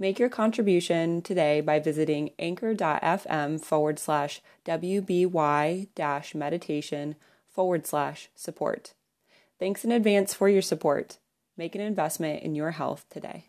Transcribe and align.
Make 0.00 0.18
your 0.18 0.30
contribution 0.30 1.20
today 1.20 1.60
by 1.60 1.78
visiting 1.78 2.30
anchor.fm 2.38 3.60
forward 3.60 3.98
slash 3.98 4.40
WBY 4.64 5.88
dash 5.94 6.34
meditation 6.34 7.16
forward 7.50 7.86
slash 7.86 8.30
support. 8.34 8.94
Thanks 9.58 9.84
in 9.84 9.92
advance 9.92 10.32
for 10.32 10.48
your 10.48 10.62
support. 10.62 11.18
Make 11.58 11.74
an 11.74 11.82
investment 11.82 12.42
in 12.42 12.54
your 12.54 12.70
health 12.70 13.04
today. 13.10 13.48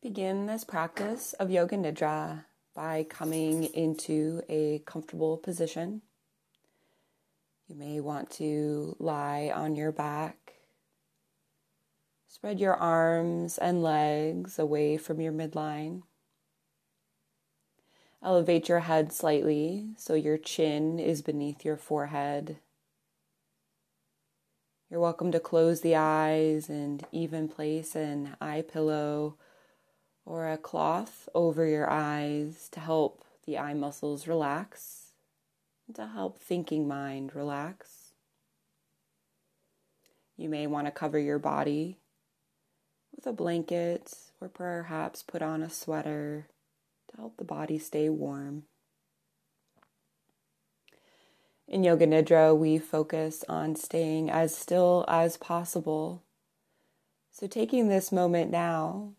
Begin 0.00 0.46
this 0.46 0.62
practice 0.62 1.32
of 1.32 1.50
Yoga 1.50 1.76
Nidra 1.76 2.44
by 2.76 3.04
coming 3.08 3.64
into 3.64 4.42
a 4.50 4.80
comfortable 4.80 5.38
position. 5.38 6.02
You 7.66 7.74
may 7.74 8.00
want 8.00 8.30
to 8.32 8.94
lie 8.98 9.50
on 9.52 9.74
your 9.74 9.90
back. 9.90 10.52
Spread 12.28 12.60
your 12.60 12.74
arms 12.74 13.56
and 13.56 13.82
legs 13.82 14.58
away 14.58 14.98
from 14.98 15.22
your 15.22 15.32
midline. 15.32 16.02
Elevate 18.22 18.68
your 18.68 18.80
head 18.80 19.10
slightly 19.10 19.86
so 19.96 20.12
your 20.12 20.36
chin 20.36 20.98
is 20.98 21.22
beneath 21.22 21.64
your 21.64 21.78
forehead. 21.78 22.58
You're 24.90 25.00
welcome 25.00 25.32
to 25.32 25.40
close 25.40 25.80
the 25.80 25.96
eyes 25.96 26.68
and 26.68 27.04
even 27.10 27.48
place 27.48 27.96
an 27.96 28.36
eye 28.38 28.62
pillow 28.70 29.38
or 30.26 30.50
a 30.50 30.58
cloth 30.58 31.28
over 31.34 31.64
your 31.64 31.88
eyes 31.88 32.68
to 32.72 32.80
help 32.80 33.24
the 33.46 33.56
eye 33.56 33.74
muscles 33.74 34.26
relax 34.26 35.12
and 35.86 35.94
to 35.94 36.08
help 36.08 36.38
thinking 36.38 36.88
mind 36.88 37.34
relax. 37.34 38.12
You 40.36 40.48
may 40.48 40.66
want 40.66 40.88
to 40.88 40.90
cover 40.90 41.18
your 41.18 41.38
body 41.38 41.98
with 43.14 43.26
a 43.26 43.32
blanket 43.32 44.12
or 44.40 44.48
perhaps 44.48 45.22
put 45.22 45.40
on 45.40 45.62
a 45.62 45.70
sweater 45.70 46.48
to 47.10 47.16
help 47.16 47.36
the 47.36 47.44
body 47.44 47.78
stay 47.78 48.08
warm. 48.08 48.64
In 51.68 51.84
Yoga 51.84 52.06
Nidra, 52.06 52.56
we 52.56 52.78
focus 52.78 53.44
on 53.48 53.76
staying 53.76 54.30
as 54.30 54.56
still 54.56 55.04
as 55.08 55.36
possible. 55.36 56.22
So, 57.32 57.46
taking 57.46 57.88
this 57.88 58.12
moment 58.12 58.50
now 58.50 59.14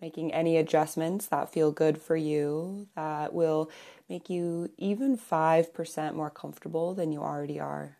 making 0.00 0.32
any 0.32 0.56
adjustments 0.56 1.26
that 1.26 1.52
feel 1.52 1.72
good 1.72 2.00
for 2.00 2.16
you 2.16 2.86
that 2.94 3.32
will 3.32 3.70
make 4.08 4.30
you 4.30 4.70
even 4.76 5.18
5% 5.18 6.14
more 6.14 6.30
comfortable 6.30 6.94
than 6.94 7.12
you 7.12 7.20
already 7.20 7.58
are. 7.58 7.96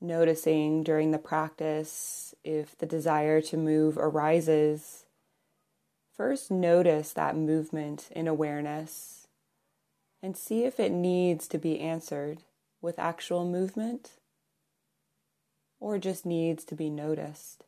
Noticing 0.00 0.82
during 0.82 1.10
the 1.10 1.18
practice 1.18 2.34
if 2.44 2.76
the 2.76 2.86
desire 2.86 3.40
to 3.42 3.56
move 3.56 3.98
arises. 3.98 5.04
First, 6.14 6.50
notice 6.50 7.12
that 7.12 7.36
movement 7.36 8.08
in 8.12 8.26
awareness 8.26 9.28
and 10.22 10.36
see 10.36 10.64
if 10.64 10.80
it 10.80 10.92
needs 10.92 11.46
to 11.48 11.58
be 11.58 11.80
answered 11.80 12.42
with 12.80 12.98
actual 12.98 13.48
movement 13.48 14.12
or 15.78 15.98
just 15.98 16.24
needs 16.24 16.64
to 16.64 16.74
be 16.74 16.88
noticed. 16.88 17.65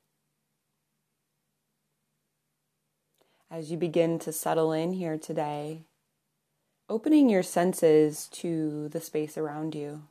As 3.50 3.70
you 3.70 3.76
begin 3.76 4.18
to 4.18 4.32
settle 4.32 4.72
in 4.72 4.92
here 4.92 5.16
today, 5.16 5.84
opening 6.88 7.28
your 7.28 7.42
senses 7.42 8.28
to 8.28 8.88
the 8.88 9.00
space 9.00 9.38
around 9.38 9.74
you. 9.74 10.02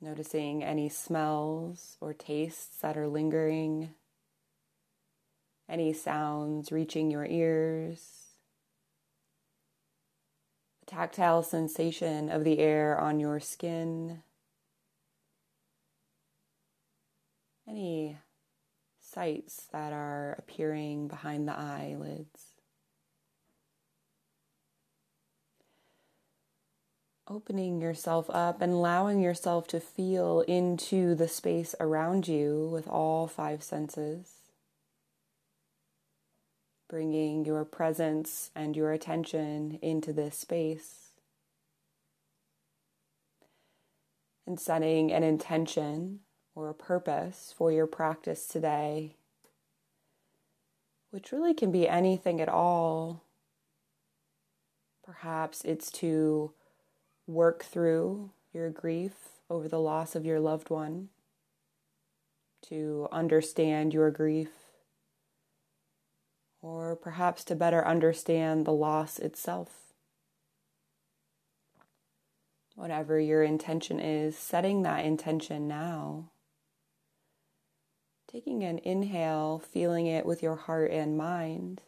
Noticing 0.00 0.62
any 0.62 0.88
smells 0.88 1.96
or 2.00 2.12
tastes 2.12 2.78
that 2.80 2.96
are 2.96 3.08
lingering, 3.08 3.94
any 5.68 5.92
sounds 5.92 6.70
reaching 6.72 7.10
your 7.10 7.26
ears, 7.26 8.28
the 10.80 10.86
tactile 10.86 11.42
sensation 11.42 12.28
of 12.28 12.44
the 12.44 12.58
air 12.58 12.98
on 12.98 13.18
your 13.18 13.40
skin, 13.40 14.22
any 17.68 18.18
sights 19.18 19.66
that 19.72 19.92
are 19.92 20.36
appearing 20.38 21.08
behind 21.08 21.48
the 21.48 21.58
eyelids. 21.58 22.52
Opening 27.26 27.80
yourself 27.80 28.30
up 28.30 28.62
and 28.62 28.72
allowing 28.72 29.20
yourself 29.20 29.66
to 29.66 29.80
feel 29.80 30.42
into 30.42 31.16
the 31.16 31.26
space 31.26 31.74
around 31.80 32.28
you 32.28 32.70
with 32.72 32.86
all 32.86 33.26
five 33.26 33.60
senses. 33.60 34.34
Bringing 36.88 37.44
your 37.44 37.64
presence 37.64 38.52
and 38.54 38.76
your 38.76 38.92
attention 38.92 39.80
into 39.82 40.12
this 40.12 40.38
space. 40.38 41.10
And 44.46 44.60
setting 44.60 45.10
an 45.10 45.24
intention 45.24 46.20
or 46.58 46.68
a 46.68 46.74
purpose 46.74 47.54
for 47.56 47.70
your 47.70 47.86
practice 47.86 48.48
today, 48.48 49.14
which 51.12 51.30
really 51.30 51.54
can 51.54 51.70
be 51.70 51.88
anything 51.88 52.40
at 52.40 52.48
all. 52.48 53.22
Perhaps 55.04 55.64
it's 55.64 55.88
to 55.92 56.50
work 57.28 57.62
through 57.62 58.30
your 58.52 58.70
grief 58.70 59.12
over 59.48 59.68
the 59.68 59.78
loss 59.78 60.16
of 60.16 60.26
your 60.26 60.40
loved 60.40 60.68
one, 60.68 61.10
to 62.62 63.06
understand 63.12 63.94
your 63.94 64.10
grief, 64.10 64.50
or 66.60 66.96
perhaps 66.96 67.44
to 67.44 67.54
better 67.54 67.86
understand 67.86 68.64
the 68.64 68.72
loss 68.72 69.20
itself. 69.20 69.92
Whatever 72.74 73.20
your 73.20 73.44
intention 73.44 74.00
is, 74.00 74.36
setting 74.36 74.82
that 74.82 75.04
intention 75.04 75.68
now 75.68 76.30
Taking 78.30 78.62
an 78.62 78.78
inhale, 78.84 79.58
feeling 79.58 80.06
it 80.06 80.26
with 80.26 80.42
your 80.42 80.56
heart 80.56 80.90
and 80.90 81.16
mind. 81.16 81.80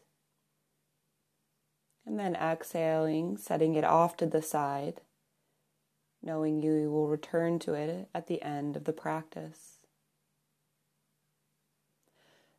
And 2.07 2.19
then 2.19 2.35
exhaling, 2.35 3.37
setting 3.37 3.75
it 3.75 3.85
off 3.85 4.17
to 4.17 4.27
the 4.27 4.41
side, 4.41 5.03
knowing 6.23 6.63
you 6.63 6.91
will 6.91 7.09
return 7.09 7.59
to 7.61 7.75
it 7.75 8.09
at 8.15 8.27
the 8.27 8.41
end 8.41 8.75
of 8.75 8.85
the 8.85 8.93
practice. 8.95 9.81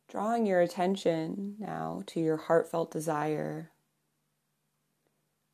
Drawing 0.08 0.46
your 0.46 0.60
attention 0.60 1.56
now 1.58 2.04
to 2.06 2.20
your 2.20 2.36
heartfelt 2.36 2.92
desire. 2.92 3.72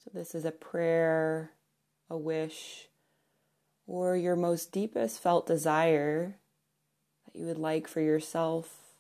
So, 0.05 0.11
this 0.13 0.35
is 0.35 0.45
a 0.45 0.51
prayer, 0.51 1.53
a 2.11 2.19
wish, 2.19 2.89
or 3.87 4.17
your 4.17 4.37
most 4.37 4.71
deepest 4.71 5.19
felt 5.19 5.47
desire 5.47 6.41
you 7.39 7.47
would 7.47 7.59
like 7.59 7.87
for 7.87 8.01
yourself, 8.01 8.97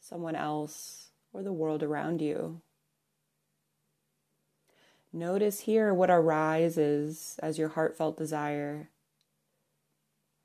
someone 0.00 0.34
else, 0.34 1.10
or 1.34 1.42
the 1.42 1.52
world 1.52 1.82
around 1.82 2.22
you. 2.22 2.62
Notice 5.12 5.60
here 5.60 5.92
what 5.92 6.08
arises 6.08 7.38
as 7.42 7.58
your 7.58 7.68
heartfelt 7.68 8.16
desire. 8.16 8.88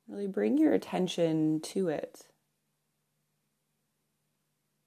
Really 0.06 0.28
bring 0.28 0.58
your 0.58 0.74
attention 0.74 1.62
to 1.62 1.88
it. 1.88 2.28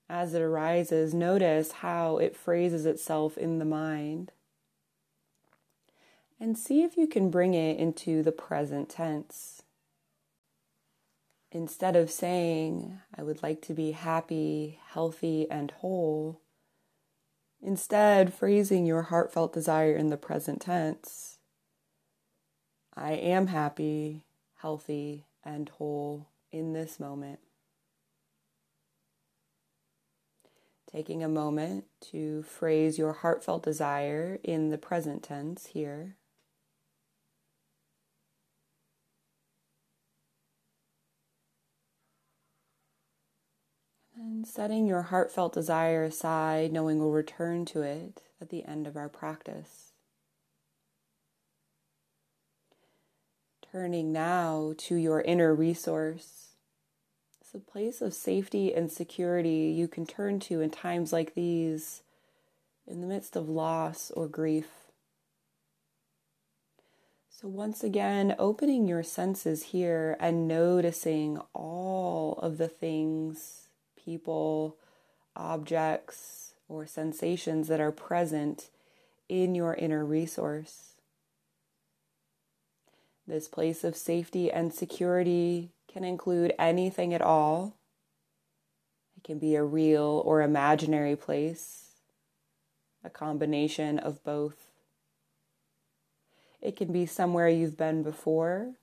As 0.09 0.35
it 0.35 0.43
arises, 0.43 1.15
notice 1.15 1.73
how 1.73 2.19
it 2.19 2.37
phrases 2.37 2.85
itself 2.85 3.39
in 3.39 3.59
the 3.59 3.65
mind. 3.65 4.33
And 6.39 6.59
see 6.59 6.83
if 6.83 6.99
you 6.99 7.07
can 7.07 7.31
bring 7.31 7.55
it 7.55 7.79
into 7.79 8.23
the 8.23 8.31
present 8.31 8.91
tense 8.91 9.63
instead 11.57 11.97
of 11.97 12.11
saying, 12.11 13.01
I 13.17 13.23
would 13.23 13.43
like 13.43 13.63
to 13.63 13.75
be 13.75 13.93
happy, 13.93 14.79
healthy, 14.89 15.51
and 15.51 15.71
whole, 15.71 16.43
instead 17.63 18.35
phrasing 18.35 18.85
your 18.85 19.03
heartfelt 19.03 19.55
desire 19.55 19.97
in 19.97 20.11
the 20.11 20.19
present 20.19 20.61
tense. 20.61 21.39
I 22.95 23.13
am 23.13 23.49
happy, 23.49 24.25
healthy, 24.57 25.27
and 25.43 25.69
whole 25.71 26.29
in 26.53 26.75
this 26.75 27.01
moment. 27.01 27.41
Taking 30.91 31.25
a 31.25 31.29
moment 31.29 31.87
to 32.13 32.43
phrase 32.43 32.99
your 32.99 33.13
heartfelt 33.13 33.63
desire 33.63 34.39
in 34.45 34.69
the 34.71 34.79
present 34.79 35.23
tense 35.23 35.67
here. 35.67 36.17
And 44.27 44.45
setting 44.45 44.89
your 44.89 45.03
heartfelt 45.03 45.53
desire 45.53 46.03
aside, 46.03 46.73
knowing 46.73 46.99
we'll 46.99 47.13
return 47.13 47.65
to 47.67 47.83
it 47.83 48.23
at 48.41 48.49
the 48.49 48.65
end 48.65 48.89
of 48.89 48.97
our 48.97 49.09
practice. 49.09 49.93
Turning 53.71 54.13
now 54.13 54.75
to 54.79 54.97
your 54.97 55.21
inner 55.21 55.55
resource. 55.55 56.57
It's 57.41 57.55
a 57.55 57.61
place 57.61 58.03
of 58.03 58.15
safety 58.15 58.75
and 58.75 58.91
security 58.91 59.73
you 59.73 59.87
can 59.87 60.05
turn 60.05 60.41
to 60.41 60.61
in 60.61 60.71
times 60.71 61.13
like 61.13 61.35
these, 61.35 62.03
in 62.85 63.01
the 63.01 63.07
midst 63.07 63.37
of 63.37 63.49
loss 63.49 64.11
or 64.11 64.27
grief. 64.27 64.91
So, 67.31 67.47
once 67.47 67.85
again, 67.85 68.35
opening 68.41 68.89
your 68.89 69.05
senses 69.05 69.67
here 69.67 70.17
and 70.19 70.49
noticing 70.49 71.39
all 71.55 72.41
of 72.43 72.59
the 72.59 72.67
things, 72.67 73.66
people, 74.07 74.77
objects, 75.35 76.55
or 76.69 76.87
sensations 76.87 77.69
that 77.69 77.81
are 77.81 77.93
present 77.93 78.71
in 79.29 79.55
your 79.55 79.75
inner 79.75 80.05
resource. 80.05 80.93
This 83.27 83.49
place 83.49 83.83
of 83.83 83.97
safety 83.97 84.51
and 84.51 84.73
security 84.73 85.73
can 85.93 86.05
include 86.05 86.55
anything 86.59 87.13
at 87.13 87.21
all. 87.21 87.75
It 89.17 89.25
can 89.25 89.41
be 89.41 89.57
a 89.57 89.65
real 89.65 90.23
or 90.25 90.41
imaginary 90.41 91.17
place, 91.17 91.97
a 93.03 93.11
combination 93.11 93.99
of 93.99 94.23
both. 94.23 94.71
It 96.63 96.77
can 96.77 96.93
be 96.93 97.07
somewhere 97.07 97.49
you've 97.49 97.77
been 97.77 98.05
before, 98.05 98.75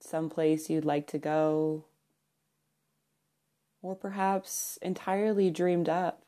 someplace 0.00 0.68
you'd 0.68 0.84
like 0.84 1.06
to 1.08 1.18
go, 1.18 1.84
or 3.82 3.94
perhaps 3.94 4.78
entirely 4.82 5.50
dreamed 5.50 5.88
up. 5.88 6.22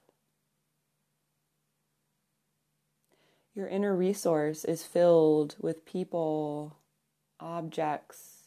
Your 3.54 3.66
inner 3.66 3.94
resource 3.94 4.64
is 4.64 4.84
filled 4.84 5.56
with 5.58 5.84
people, 5.84 6.76
objects, 7.40 8.44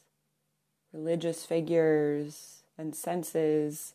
religious 0.94 1.46
figures, 1.46 2.64
and 2.78 2.96
senses 2.96 3.94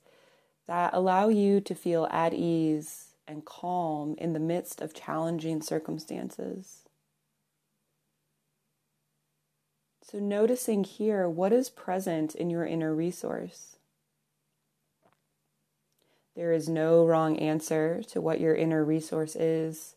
that 0.67 0.93
allow 0.93 1.29
you 1.29 1.61
to 1.63 1.75
feel 1.75 2.07
at 2.11 2.35
ease 2.35 3.15
and 3.27 3.45
calm 3.45 4.15
in 4.19 4.33
the 4.33 4.41
midst 4.41 4.81
of 4.81 4.95
challenging 4.95 5.63
circumstances. 5.63 6.83
So, 10.03 10.19
noticing 10.19 10.85
here 10.85 11.29
what 11.29 11.53
is 11.53 11.69
present 11.69 12.35
in 12.35 12.49
your 12.49 12.65
inner 12.65 12.95
resource. 12.95 13.78
There 16.39 16.53
is 16.53 16.69
no 16.69 17.05
wrong 17.05 17.37
answer 17.41 18.01
to 18.11 18.21
what 18.21 18.39
your 18.39 18.55
inner 18.55 18.85
resource 18.85 19.35
is. 19.35 19.97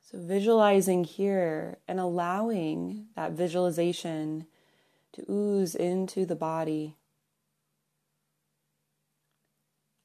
So, 0.00 0.18
visualizing 0.18 1.04
here 1.04 1.78
and 1.86 2.00
allowing 2.00 3.06
that 3.14 3.30
visualization 3.30 4.46
to 5.12 5.24
ooze 5.30 5.76
into 5.76 6.26
the 6.26 6.34
body. 6.34 6.96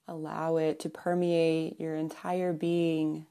Allow 0.08 0.58
it 0.58 0.80
to 0.82 0.90
permeate 0.90 1.80
your 1.80 1.96
entire 1.96 2.54
being, 2.54 3.26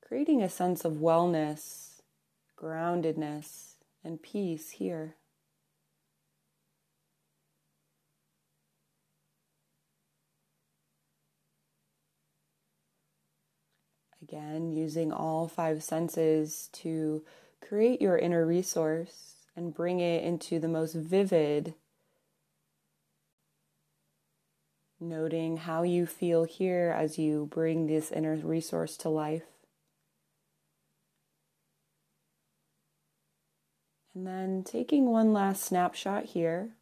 creating 0.00 0.42
a 0.42 0.48
sense 0.48 0.86
of 0.86 0.94
wellness, 0.94 2.00
groundedness, 2.58 3.74
and 4.02 4.22
peace 4.22 4.70
here. 4.70 5.16
Again, 14.30 14.70
using 14.70 15.10
all 15.12 15.48
five 15.48 15.82
senses 15.82 16.68
to 16.74 17.24
create 17.60 18.00
your 18.00 18.16
inner 18.16 18.46
resource 18.46 19.34
and 19.56 19.74
bring 19.74 19.98
it 19.98 20.22
into 20.22 20.60
the 20.60 20.68
most 20.68 20.94
vivid. 20.94 21.74
Noting 25.00 25.56
how 25.56 25.82
you 25.82 26.06
feel 26.06 26.44
here 26.44 26.94
as 26.96 27.18
you 27.18 27.48
bring 27.50 27.88
this 27.88 28.12
inner 28.12 28.36
resource 28.36 28.96
to 28.98 29.08
life. 29.08 29.42
And 34.14 34.24
then 34.28 34.62
taking 34.62 35.06
one 35.06 35.32
last 35.32 35.64
snapshot 35.64 36.26
here, 36.26 36.76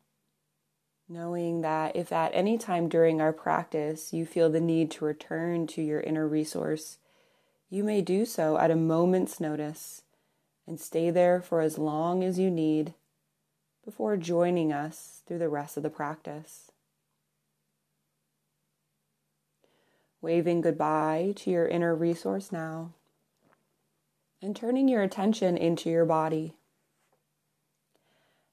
knowing 1.08 1.62
that 1.62 1.96
if 1.96 2.12
at 2.12 2.32
any 2.34 2.58
time 2.58 2.90
during 2.90 3.22
our 3.22 3.32
practice 3.32 4.12
you 4.12 4.26
feel 4.26 4.50
the 4.50 4.60
need 4.60 4.90
to 4.90 5.06
return 5.06 5.66
to 5.68 5.80
your 5.80 6.00
inner 6.00 6.28
resource, 6.28 6.98
you 7.70 7.84
may 7.84 8.00
do 8.00 8.24
so 8.24 8.56
at 8.56 8.70
a 8.70 8.76
moment's 8.76 9.40
notice 9.40 10.02
and 10.66 10.80
stay 10.80 11.10
there 11.10 11.40
for 11.40 11.60
as 11.60 11.78
long 11.78 12.24
as 12.24 12.38
you 12.38 12.50
need 12.50 12.94
before 13.84 14.16
joining 14.16 14.72
us 14.72 15.22
through 15.26 15.38
the 15.38 15.48
rest 15.48 15.76
of 15.76 15.82
the 15.82 15.90
practice. 15.90 16.70
Waving 20.20 20.62
goodbye 20.62 21.32
to 21.36 21.50
your 21.50 21.68
inner 21.68 21.94
resource 21.94 22.50
now 22.50 22.92
and 24.40 24.56
turning 24.56 24.88
your 24.88 25.02
attention 25.02 25.56
into 25.56 25.90
your 25.90 26.04
body. 26.04 26.54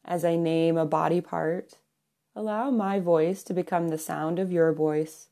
As 0.03 0.25
I 0.25 0.35
name 0.35 0.77
a 0.77 0.85
body 0.85 1.21
part, 1.21 1.75
allow 2.35 2.69
my 2.69 2.99
voice 2.99 3.43
to 3.43 3.53
become 3.53 3.89
the 3.89 3.97
sound 3.97 4.39
of 4.39 4.51
your 4.51 4.73
voice 4.73 5.27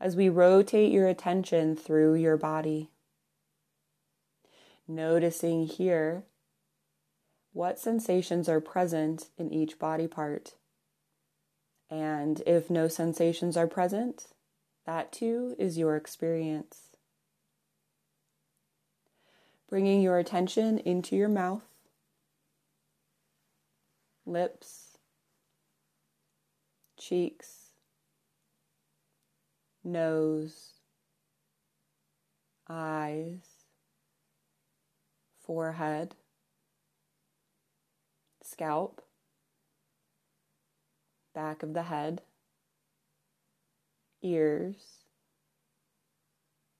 as 0.00 0.16
we 0.16 0.28
rotate 0.28 0.90
your 0.90 1.06
attention 1.06 1.76
through 1.76 2.14
your 2.14 2.36
body 2.36 2.90
noticing 4.88 5.66
here 5.66 6.24
what 7.52 7.78
sensations 7.78 8.48
are 8.48 8.60
present 8.60 9.30
in 9.38 9.52
each 9.52 9.78
body 9.78 10.06
part. 10.06 10.54
And 11.88 12.42
if 12.46 12.68
no 12.68 12.88
sensations 12.88 13.56
are 13.56 13.66
present, 13.66 14.26
that 14.84 15.12
too 15.12 15.56
is 15.58 15.78
your 15.78 15.96
experience. 15.96 16.96
Bringing 19.68 20.02
your 20.02 20.18
attention 20.18 20.78
into 20.78 21.16
your 21.16 21.28
mouth, 21.28 21.64
lips, 24.24 24.98
cheeks, 26.98 27.70
nose, 29.82 30.74
eyes, 32.68 33.55
forehead, 35.46 36.16
scalp, 38.42 39.00
back 41.34 41.62
of 41.62 41.72
the 41.72 41.84
head, 41.84 42.20
ears, 44.22 45.04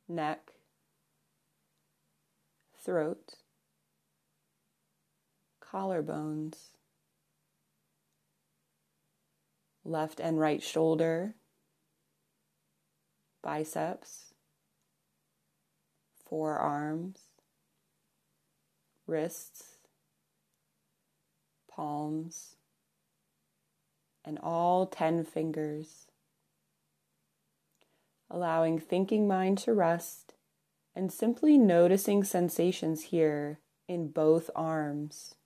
neck, 0.09 0.53
throat, 2.77 3.35
collarbones, 5.63 6.71
left 9.85 10.19
and 10.19 10.41
right 10.41 10.63
shoulder, 10.63 11.35
biceps, 13.43 14.35
forearms, 16.25 17.21
wrists, 19.07 19.79
palms, 21.71 22.57
and 24.25 24.39
all 24.43 24.87
10 24.87 25.25
fingers. 25.25 26.07
Allowing 28.29 28.81
thinking 28.81 29.29
mind 29.29 29.59
to 29.59 29.73
rest 29.73 30.35
and 30.95 31.13
simply 31.13 31.57
noticing 31.57 32.25
sensations 32.25 33.05
here 33.05 33.61
in 33.87 34.09
both 34.09 34.51
arms. 34.57 35.37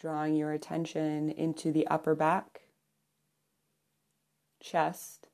Drawing 0.00 0.34
your 0.34 0.52
attention 0.52 1.30
into 1.30 1.70
the 1.70 1.86
upper 1.86 2.14
back, 2.14 2.62
chest, 4.60 5.28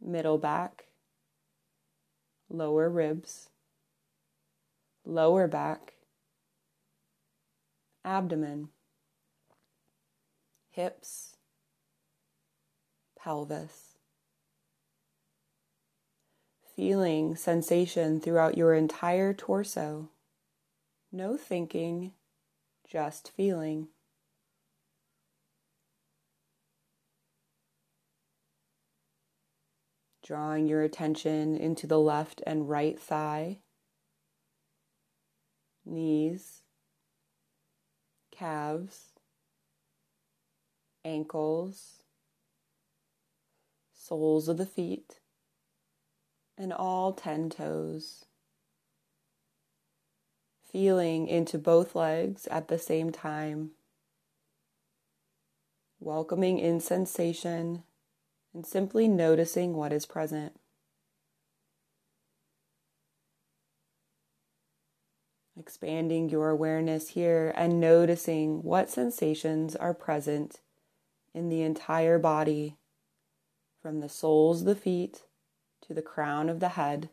middle 0.00 0.38
back, 0.38 0.84
lower 2.48 2.88
ribs, 2.88 3.50
lower 5.04 5.46
back, 5.46 5.94
abdomen, 8.04 8.68
hips, 10.70 11.36
pelvis. 13.18 13.96
Feeling 16.76 17.34
sensation 17.34 18.20
throughout 18.20 18.56
your 18.56 18.72
entire 18.72 19.34
torso. 19.34 20.10
No 21.10 21.36
thinking, 21.36 22.12
just 22.88 23.32
feeling. 23.36 23.88
Drawing 30.28 30.66
your 30.66 30.82
attention 30.82 31.56
into 31.56 31.86
the 31.86 31.98
left 31.98 32.42
and 32.46 32.68
right 32.68 33.00
thigh, 33.00 33.60
knees, 35.86 36.60
calves, 38.30 39.14
ankles, 41.02 42.02
soles 43.94 44.48
of 44.48 44.58
the 44.58 44.66
feet, 44.66 45.20
and 46.58 46.74
all 46.74 47.14
10 47.14 47.48
toes. 47.48 48.26
Feeling 50.70 51.26
into 51.26 51.56
both 51.56 51.94
legs 51.94 52.46
at 52.48 52.68
the 52.68 52.78
same 52.78 53.10
time. 53.10 53.70
Welcoming 55.98 56.58
in 56.58 56.80
sensation 56.80 57.84
and 58.58 58.66
simply 58.66 59.06
noticing 59.06 59.74
what 59.74 59.92
is 59.92 60.04
present. 60.04 60.52
Expanding 65.56 66.28
your 66.28 66.50
awareness 66.50 67.10
here 67.10 67.52
and 67.54 67.78
noticing 67.78 68.64
what 68.64 68.90
sensations 68.90 69.76
are 69.76 69.94
present 69.94 70.58
in 71.32 71.50
the 71.50 71.62
entire 71.62 72.18
body, 72.18 72.74
from 73.80 74.00
the 74.00 74.08
soles 74.08 74.62
of 74.62 74.66
the 74.66 74.74
feet 74.74 75.22
to 75.86 75.94
the 75.94 76.02
crown 76.02 76.48
of 76.48 76.58
the 76.58 76.70
head. 76.70 77.10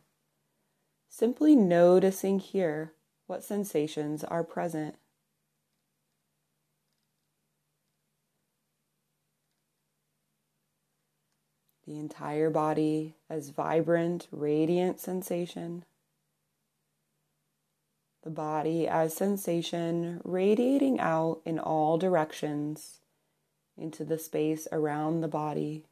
Simply 1.08 1.54
noticing 1.54 2.40
here 2.40 2.92
what 3.28 3.44
sensations 3.44 4.24
are 4.24 4.42
present. 4.42 4.96
The 11.96 12.02
entire 12.02 12.50
body 12.50 13.14
as 13.30 13.48
vibrant, 13.48 14.28
radiant 14.30 15.00
sensation. 15.00 15.82
The 18.22 18.28
body 18.28 18.86
as 18.86 19.16
sensation 19.16 20.20
radiating 20.22 21.00
out 21.00 21.40
in 21.46 21.58
all 21.58 21.96
directions 21.96 23.00
into 23.78 24.04
the 24.04 24.18
space 24.18 24.68
around 24.70 25.22
the 25.22 25.28
body. 25.28 25.86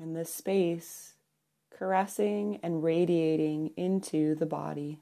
And 0.00 0.16
this 0.16 0.34
space 0.34 1.12
caressing 1.76 2.58
and 2.62 2.82
radiating 2.82 3.72
into 3.76 4.34
the 4.34 4.46
body. 4.46 5.00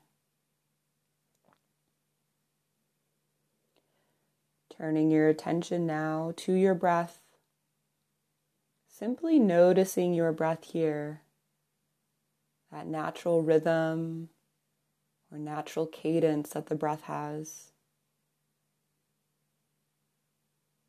Turning 4.77 5.13
your 5.13 5.29
attention 5.29 5.87
now 5.87 6.33
to 6.39 6.53
your 6.53 6.75
breath, 6.75 7.21
simply 9.01 9.39
noticing 9.39 10.13
your 10.13 10.31
breath 10.31 10.73
here, 10.73 11.23
that 12.71 12.87
natural 12.87 13.43
rhythm 13.43 14.29
or 15.33 15.39
natural 15.39 15.87
cadence 15.87 16.51
that 16.51 16.67
the 16.67 16.75
breath 16.75 17.05
has. 17.05 17.71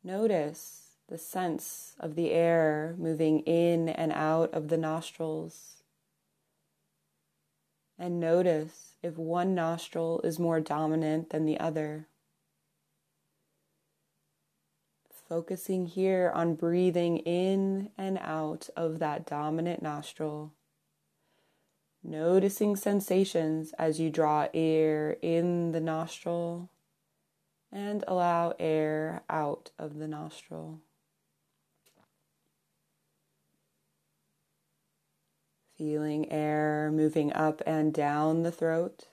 Notice 0.04 0.96
the 1.08 1.16
sense 1.16 1.94
of 1.98 2.14
the 2.14 2.32
air 2.32 2.94
moving 2.98 3.40
in 3.40 3.88
and 3.88 4.12
out 4.12 4.52
of 4.52 4.68
the 4.68 4.76
nostrils. 4.76 5.82
And 7.98 8.20
notice 8.20 8.96
if 9.02 9.16
one 9.16 9.54
nostril 9.54 10.20
is 10.22 10.38
more 10.38 10.60
dominant 10.60 11.30
than 11.30 11.46
the 11.46 11.58
other. 11.58 12.08
Focusing 15.32 15.86
here 15.86 16.30
on 16.34 16.56
breathing 16.56 17.16
in 17.16 17.88
and 17.96 18.18
out 18.18 18.68
of 18.76 18.98
that 18.98 19.24
dominant 19.24 19.80
nostril. 19.80 20.52
Noticing 22.04 22.76
sensations 22.76 23.72
as 23.78 23.98
you 23.98 24.10
draw 24.10 24.48
air 24.52 25.16
in 25.22 25.72
the 25.72 25.80
nostril 25.80 26.68
and 27.72 28.04
allow 28.06 28.52
air 28.58 29.22
out 29.30 29.70
of 29.78 29.96
the 29.96 30.06
nostril. 30.06 30.80
Feeling 35.78 36.30
air 36.30 36.90
moving 36.92 37.32
up 37.32 37.62
and 37.64 37.94
down 37.94 38.42
the 38.42 38.52
throat. 38.52 39.06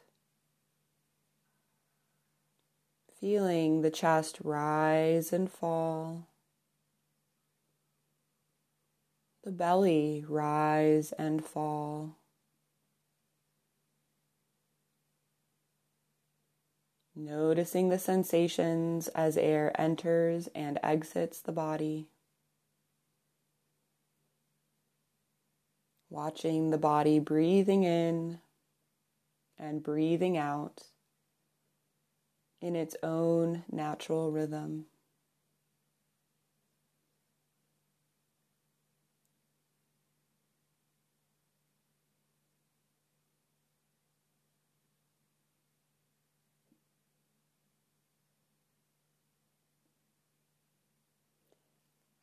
Feeling 3.19 3.81
the 3.81 3.91
chest 3.91 4.39
rise 4.41 5.33
and 5.33 5.51
fall. 5.51 6.29
The 9.43 9.51
belly 9.51 10.23
rise 10.25 11.11
and 11.13 11.43
fall. 11.43 12.15
Noticing 17.13 17.89
the 17.89 17.99
sensations 17.99 19.09
as 19.09 19.35
air 19.35 19.73
enters 19.79 20.47
and 20.55 20.79
exits 20.81 21.41
the 21.41 21.51
body. 21.51 22.07
Watching 26.09 26.69
the 26.69 26.77
body 26.77 27.19
breathing 27.19 27.83
in 27.83 28.39
and 29.57 29.83
breathing 29.83 30.37
out 30.37 30.83
in 32.61 32.75
its 32.75 32.95
own 33.03 33.63
natural 33.71 34.31
rhythm. 34.31 34.85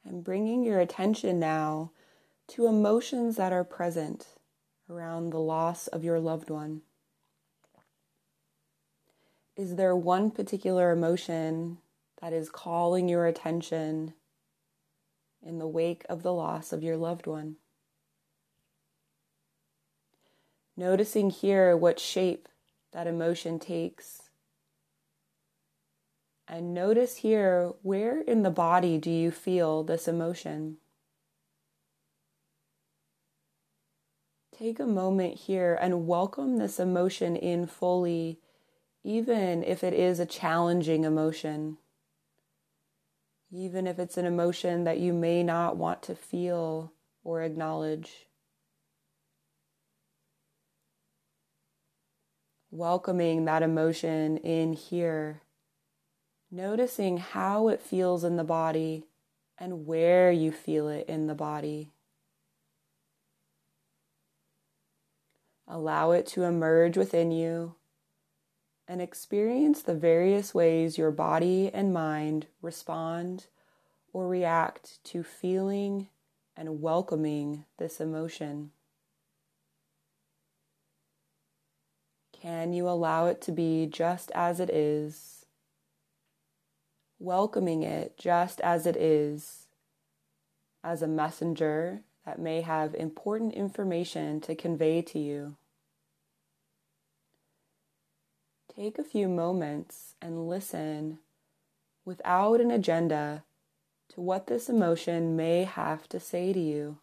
and 0.07 0.25
bringing 0.25 0.65
your 0.65 0.81
attention 0.81 1.39
now 1.39 1.91
to 2.47 2.67
emotions 2.67 3.37
that 3.37 3.53
are 3.53 3.65
present 3.65 4.29
around 4.89 5.31
the 5.31 5.39
loss 5.39 5.89
of 5.89 6.05
your 6.05 6.21
loved 6.21 6.49
one. 6.49 6.83
Is 9.57 9.77
there 9.77 9.97
one 9.97 10.31
particular 10.31 10.91
emotion 10.91 11.79
that 12.21 12.33
is 12.33 12.51
calling 12.51 13.09
your 13.09 13.27
attention 13.27 14.13
in 15.43 15.59
the 15.59 15.67
wake 15.67 16.05
of 16.09 16.23
the 16.23 16.33
loss 16.33 16.73
of 16.73 16.83
your 16.83 16.97
loved 16.97 17.27
one? 17.27 17.57
Noticing 20.77 21.31
here 21.31 21.75
what 21.75 21.99
shape 21.99 22.49
that 22.93 23.07
emotion 23.07 23.59
takes 23.59 24.23
and 26.49 26.73
notice 26.73 27.17
here 27.17 27.73
where 27.83 28.21
in 28.21 28.43
the 28.43 28.51
body 28.51 28.99
do 28.99 29.11
you 29.11 29.31
feel 29.31 29.83
this 29.83 30.07
emotion? 30.07 30.77
Take 34.57 34.79
a 34.79 34.87
moment 34.87 35.35
here 35.35 35.77
and 35.81 36.07
welcome 36.07 36.59
this 36.59 36.79
emotion 36.79 37.37
in 37.37 37.67
fully, 37.67 38.39
even 39.07 39.63
if 39.63 39.85
it 39.85 39.95
is 39.95 40.19
a 40.19 40.27
challenging 40.27 41.05
emotion. 41.05 41.79
Even 43.53 43.87
if 43.87 44.01
it's 44.01 44.17
an 44.17 44.27
emotion 44.27 44.83
that 44.83 44.99
you 44.99 45.13
may 45.13 45.45
not 45.45 45.77
want 45.77 46.03
to 46.03 46.17
feel 46.17 46.93
or 47.23 47.41
acknowledge. 47.41 48.27
Welcoming 52.73 53.45
that 53.45 53.63
emotion 53.63 54.39
in 54.39 54.73
here 54.73 55.43
Noticing 56.51 57.19
how 57.19 57.69
it 57.69 57.81
feels 57.81 58.23
in 58.25 58.37
the 58.37 58.45
body 58.45 59.05
and 59.59 59.87
where 59.87 60.31
you 60.31 60.53
feel 60.53 60.89
it 60.89 61.07
in 61.09 61.27
the 61.27 61.35
body. 61.35 61.91
Allow 65.67 66.13
it 66.13 66.27
to 66.29 66.45
emerge 66.45 66.97
within 66.97 67.33
you 67.33 67.75
and 68.89 69.03
experience 69.03 69.83
the 69.83 69.95
various 69.95 70.55
ways 70.55 70.97
your 70.97 71.11
body 71.11 71.71
and 71.73 71.93
mind 71.93 72.47
respond 72.63 73.47
or 74.13 74.29
react 74.29 75.03
to 75.05 75.23
feeling 75.23 76.09
and 76.57 76.81
welcoming 76.81 77.65
this 77.79 78.01
emotion. 78.01 78.71
Can 82.41 82.73
you 82.73 82.89
allow 82.89 83.27
it 83.27 83.41
to 83.43 83.53
be 83.53 83.87
just 83.87 84.31
as 84.35 84.61
it 84.61 84.71
is? 84.71 85.45
Welcoming 87.19 87.83
it 87.83 88.17
just 88.19 88.61
as 88.61 88.87
it 88.87 88.97
is, 88.97 89.67
as 90.85 91.03
a 91.03 91.09
messenger 91.09 92.03
that 92.25 92.39
may 92.39 92.61
have 92.61 92.95
important 92.95 93.55
information 93.55 94.41
to 94.43 94.55
convey 94.55 95.03
to 95.03 95.19
you. 95.19 95.57
Take 98.77 98.99
a 98.99 99.05
few 99.05 99.27
moments 99.27 100.17
and 100.21 100.51
listen 100.51 101.21
without 102.05 102.61
an 102.61 102.71
agenda 102.71 103.43
to 104.11 104.21
what 104.21 104.49
this 104.49 104.69
emotion 104.69 105.35
may 105.35 105.65
have 105.65 106.07
to 106.11 106.21
say 106.21 106.53
to 106.53 106.61
you. 106.61 106.99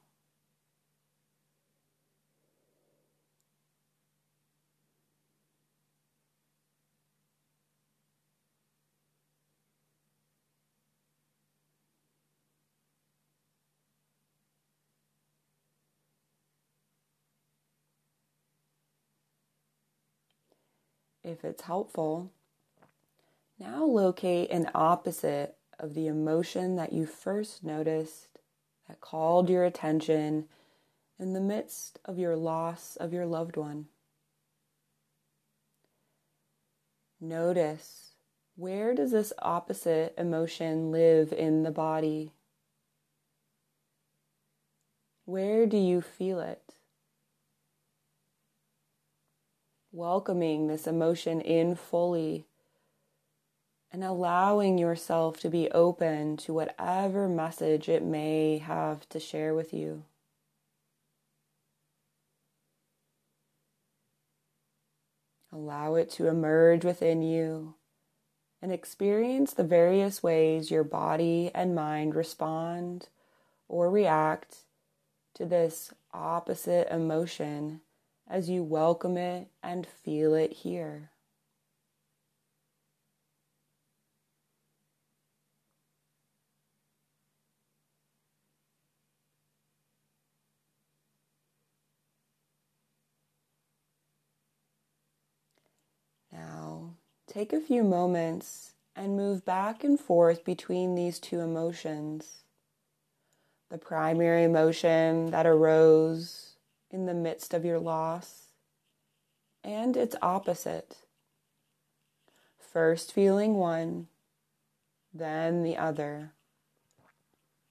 If 21.33 21.43
it's 21.43 21.63
helpful, 21.63 22.31
now 23.59 23.83
locate 23.83 24.51
an 24.51 24.69
opposite 24.75 25.57
of 25.79 25.95
the 25.95 26.07
emotion 26.07 26.75
that 26.75 26.93
you 26.93 27.05
first 27.05 27.63
noticed 27.63 28.39
that 28.87 29.01
called 29.01 29.49
your 29.49 29.65
attention 29.65 30.45
in 31.19 31.33
the 31.33 31.41
midst 31.41 31.99
of 32.05 32.19
your 32.19 32.35
loss 32.35 32.95
of 32.97 33.11
your 33.11 33.25
loved 33.25 33.57
one. 33.57 33.87
Notice 37.19 38.11
where 38.55 38.93
does 38.93 39.11
this 39.11 39.33
opposite 39.41 40.13
emotion 40.17 40.91
live 40.91 41.33
in 41.33 41.63
the 41.63 41.71
body? 41.71 42.31
Where 45.25 45.65
do 45.65 45.77
you 45.77 46.01
feel 46.01 46.39
it? 46.39 46.72
Welcoming 49.93 50.67
this 50.67 50.87
emotion 50.87 51.39
in 51.39 51.75
fully 51.75 52.45
and 53.91 54.03
allowing 54.03 54.79
yourself 54.79 55.39
to 55.39 55.49
be 55.49 55.69
open 55.69 56.35
to 56.35 56.51
whatever 56.51 57.29
message 57.29 57.87
it 57.87 58.03
may 58.03 58.57
have 58.57 59.07
to 59.07 59.19
share 59.19 59.53
with 59.53 59.71
you. 59.71 60.03
Allow 65.51 65.93
it 65.93 66.09
to 66.13 66.27
emerge 66.27 66.83
within 66.83 67.21
you 67.21 67.75
and 68.63 68.71
experience 68.71 69.53
the 69.53 69.63
various 69.63 70.23
ways 70.23 70.71
your 70.71 70.83
body 70.83 71.51
and 71.53 71.75
mind 71.75 72.15
respond 72.15 73.09
or 73.67 73.91
react 73.91 74.61
to 75.35 75.45
this 75.45 75.93
opposite 76.11 76.87
emotion 76.89 77.81
as 78.33 78.49
you 78.49 78.63
welcome 78.63 79.15
it 79.15 79.47
and 79.61 79.85
feel 79.85 80.33
it 80.33 80.51
here. 80.51 81.11
Now, 96.31 96.95
take 97.27 97.53
a 97.53 97.61
few 97.61 97.83
moments 97.83 98.73
and 98.95 99.15
move 99.15 99.45
back 99.45 99.83
and 99.83 99.99
forth 99.99 100.43
between 100.43 100.95
these 100.95 101.19
two 101.19 101.39
emotions. 101.39 102.41
The 103.69 103.77
primary 103.77 104.43
emotion 104.43 105.29
that 105.29 105.45
arose 105.45 106.52
in 106.93 107.07
the 107.07 107.13
midst 107.13 107.55
of 107.55 107.65
your 107.65 107.79
loss, 107.79 108.49
and 109.63 109.97
its 109.97 110.15
opposite. 110.21 110.97
First 112.59 113.11
feeling 113.11 113.55
one, 113.55 114.07
then 115.11 115.63
the 115.63 115.75
other. 115.75 116.33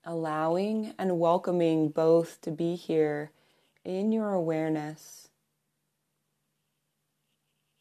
Allowing 0.05 0.95
and 0.99 1.21
welcoming 1.21 1.89
both 1.89 2.41
to 2.41 2.51
be 2.51 2.75
here 2.75 3.31
in 3.85 4.11
your 4.11 4.33
awareness. 4.33 5.29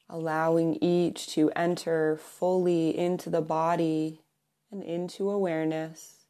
Allowing 0.08 0.77
each 0.80 1.25
to 1.34 1.49
enter 1.56 2.17
fully 2.17 2.95
into 2.95 3.32
the 3.32 3.41
body 3.41 4.21
and 4.71 4.84
into 4.84 5.32
awareness 5.32 6.25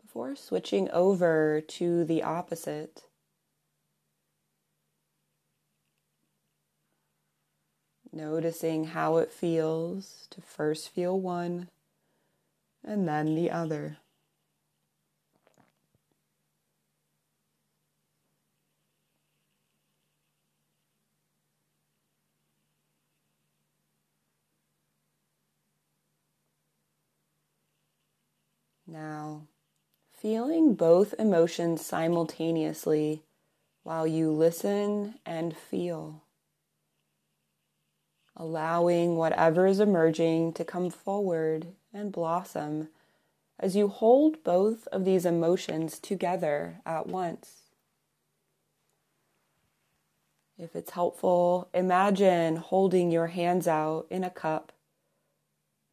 before 0.00 0.36
switching 0.36 0.88
over 0.90 1.60
to 1.60 2.04
the 2.04 2.22
opposite. 2.22 3.02
Noticing 8.14 8.84
how 8.84 9.16
it 9.16 9.32
feels 9.32 10.26
to 10.30 10.40
first 10.40 10.90
feel 10.90 11.18
one 11.18 11.68
and 12.84 13.08
then 13.08 13.34
the 13.34 13.50
other. 13.50 13.98
Now, 28.86 29.46
feeling 30.12 30.74
both 30.74 31.14
emotions 31.18 31.84
simultaneously 31.84 33.22
while 33.82 34.06
you 34.06 34.30
listen 34.30 35.14
and 35.24 35.56
feel 35.56 36.23
allowing 38.36 39.16
whatever 39.16 39.66
is 39.66 39.80
emerging 39.80 40.52
to 40.52 40.64
come 40.64 40.90
forward 40.90 41.68
and 41.92 42.12
blossom 42.12 42.88
as 43.58 43.76
you 43.76 43.88
hold 43.88 44.42
both 44.42 44.88
of 44.88 45.04
these 45.04 45.24
emotions 45.24 45.98
together 45.98 46.80
at 46.84 47.06
once. 47.06 47.62
If 50.58 50.76
it's 50.76 50.90
helpful, 50.92 51.68
imagine 51.74 52.56
holding 52.56 53.10
your 53.10 53.28
hands 53.28 53.66
out 53.66 54.06
in 54.10 54.22
a 54.22 54.30
cup 54.30 54.72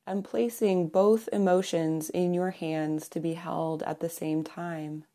and 0.06 0.24
placing 0.24 0.90
both 0.90 1.30
emotions 1.32 2.10
in 2.10 2.34
your 2.34 2.52
hands 2.52 3.08
to 3.10 3.20
be 3.20 3.34
held 3.34 3.84
at 3.84 4.00
the 4.00 4.10
same 4.10 4.44
time. 4.44 5.06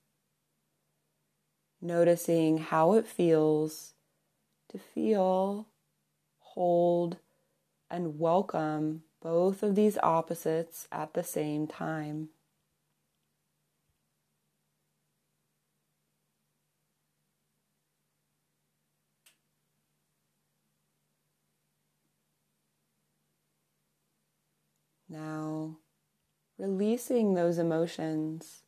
Noticing 1.80 2.58
how 2.58 2.94
it 2.94 3.06
feels 3.06 3.94
to 4.70 4.78
feel 4.78 5.66
hold, 6.56 7.18
and 7.90 8.18
welcome 8.18 9.02
both 9.20 9.62
of 9.62 9.74
these 9.74 9.98
opposites 9.98 10.88
at 10.90 11.12
the 11.12 11.22
same 11.22 11.66
time. 11.66 12.30
Now, 25.08 25.76
releasing 26.58 27.34
those 27.34 27.58
emotions 27.58 28.62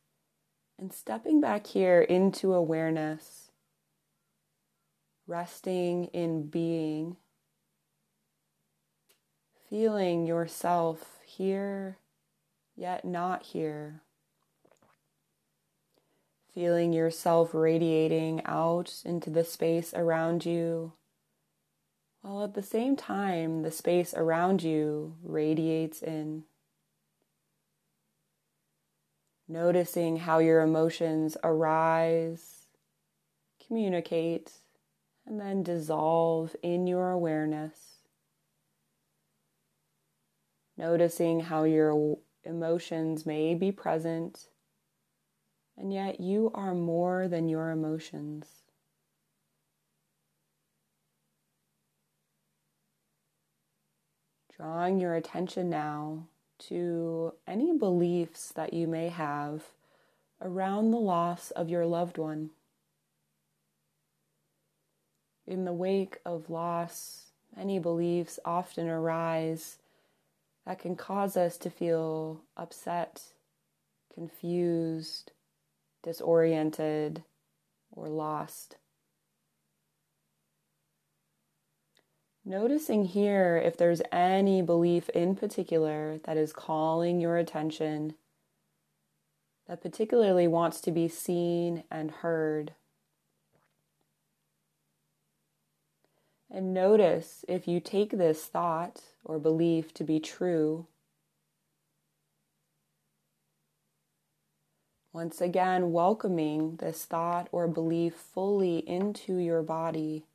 and 0.77 0.93
stepping 0.93 1.41
back 1.41 1.65
here 1.65 2.01
into 2.01 2.53
awareness, 2.53 3.49
resting 5.25 6.05
in 6.05 6.47
being 6.47 7.17
feeling 9.69 10.25
yourself 10.25 11.19
here, 11.23 11.97
yet 12.75 13.05
not 13.05 13.43
here. 13.43 14.01
Feeling 16.53 16.91
yourself 16.91 17.53
radiating 17.53 18.41
out 18.45 19.01
into 19.05 19.29
the 19.29 19.43
space 19.43 19.93
around 19.93 20.43
you, 20.45 20.93
while 22.21 22.43
at 22.43 22.55
the 22.55 22.63
same 22.63 22.95
time, 22.95 23.61
the 23.61 23.71
space 23.71 24.13
around 24.15 24.63
you 24.63 25.15
radiates 25.23 26.01
in. 26.01 26.43
Noticing 29.47 30.17
how 30.17 30.39
your 30.39 30.61
emotions 30.61 31.37
arise, 31.43 32.65
communicate, 33.65 34.51
and 35.25 35.39
then 35.39 35.63
dissolve 35.63 36.55
in 36.63 36.87
your 36.87 37.11
awareness 37.11 37.88
noticing 40.79 41.41
how 41.41 41.65
your 41.65 42.17
emotions 42.45 43.25
may 43.25 43.53
be 43.53 43.69
present, 43.69 44.47
and 45.77 45.93
yet 45.93 46.21
you 46.21 46.49
are 46.55 46.73
more 46.73 47.27
than 47.27 47.49
your 47.49 47.69
emotions. 47.69 48.45
Drawing 54.55 55.01
your 55.01 55.15
attention 55.15 55.69
now 55.69 56.23
to 56.67 57.33
any 57.45 57.77
beliefs 57.77 58.53
that 58.55 58.73
you 58.73 58.87
may 58.87 59.09
have 59.09 59.63
around 60.41 60.91
the 60.91 60.97
loss 60.97 61.51
of 61.51 61.69
your 61.69 61.85
loved 61.85 62.17
one. 62.17 62.51
In 65.45 65.65
the 65.65 65.73
wake 65.73 66.19
of 66.25 66.49
loss, 66.49 67.31
many 67.55 67.79
beliefs 67.79 68.39
often 68.45 68.87
arise 68.87 69.78
that 70.65 70.79
can 70.79 70.95
cause 70.95 71.35
us 71.35 71.57
to 71.57 71.69
feel 71.69 72.41
upset, 72.55 73.21
confused, 74.13 75.31
disoriented, 76.03 77.23
or 77.91 78.07
lost. 78.07 78.77
Noticing 82.45 83.05
here 83.05 83.61
if 83.63 83.77
there's 83.77 84.01
any 84.11 84.61
belief 84.61 85.09
in 85.09 85.35
particular 85.35 86.19
that 86.23 86.37
is 86.37 86.53
calling 86.53 87.19
your 87.19 87.37
attention, 87.37 88.15
that 89.67 89.81
particularly 89.81 90.47
wants 90.47 90.81
to 90.81 90.91
be 90.91 91.07
seen 91.07 91.83
and 91.91 92.09
heard. 92.09 92.73
And 96.49 96.73
notice 96.73 97.45
if 97.47 97.67
you 97.67 97.79
take 97.79 98.11
this 98.11 98.45
thought 98.45 99.01
or 99.29 99.37
belief 99.37 99.93
to 99.93 100.03
be 100.03 100.19
true. 100.19 100.87
Once 105.13 105.39
again, 105.39 105.91
welcoming 105.91 106.77
this 106.77 107.05
thought 107.05 107.47
or 107.51 107.67
belief 107.67 108.15
fully 108.15 108.79
into 108.89 109.37
your 109.37 109.61
body 109.61 110.25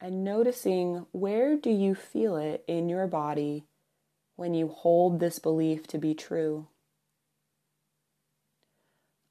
and 0.00 0.24
noticing 0.24 1.04
where 1.12 1.54
do 1.54 1.68
you 1.68 1.94
feel 1.94 2.36
it 2.36 2.64
in 2.66 2.88
your 2.88 3.06
body 3.06 3.64
when 4.36 4.54
you 4.54 4.66
hold 4.66 5.20
this 5.20 5.38
belief 5.38 5.86
to 5.86 5.98
be 5.98 6.14
true. 6.14 6.66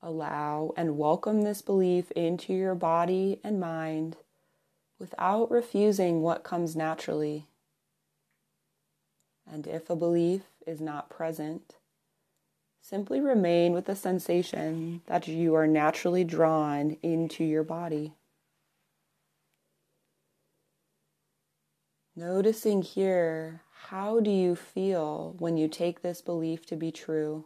Allow 0.03 0.71
and 0.77 0.99
welcome 0.99 1.41
this 1.41 1.63
belief 1.63 2.11
into 2.11 2.53
your 2.53 2.75
body 2.75 3.39
and 3.43 3.59
mind 3.59 4.17
without 4.99 5.49
refusing 5.49 6.21
what 6.21 6.43
comes 6.43 6.75
naturally. 6.75 7.47
And 9.49 9.67
if 9.67 9.89
a 9.89 9.95
belief 9.95 10.41
is 10.65 10.81
not 10.81 11.09
present, 11.09 11.75
simply 12.81 13.19
remain 13.19 13.73
with 13.73 13.85
the 13.85 13.95
sensation 13.95 15.01
that 15.05 15.27
you 15.27 15.55
are 15.55 15.67
naturally 15.67 16.23
drawn 16.23 16.97
into 17.01 17.43
your 17.43 17.63
body. 17.63 18.13
Noticing 22.15 22.83
here, 22.83 23.61
how 23.87 24.19
do 24.19 24.29
you 24.29 24.55
feel 24.55 25.35
when 25.39 25.57
you 25.57 25.67
take 25.67 26.01
this 26.01 26.21
belief 26.21 26.65
to 26.67 26.75
be 26.75 26.91
true? 26.91 27.45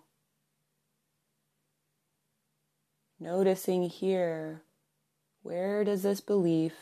Noticing 3.20 3.84
here, 3.84 4.62
where 5.42 5.84
does 5.84 6.04
this 6.04 6.20
belief 6.20 6.74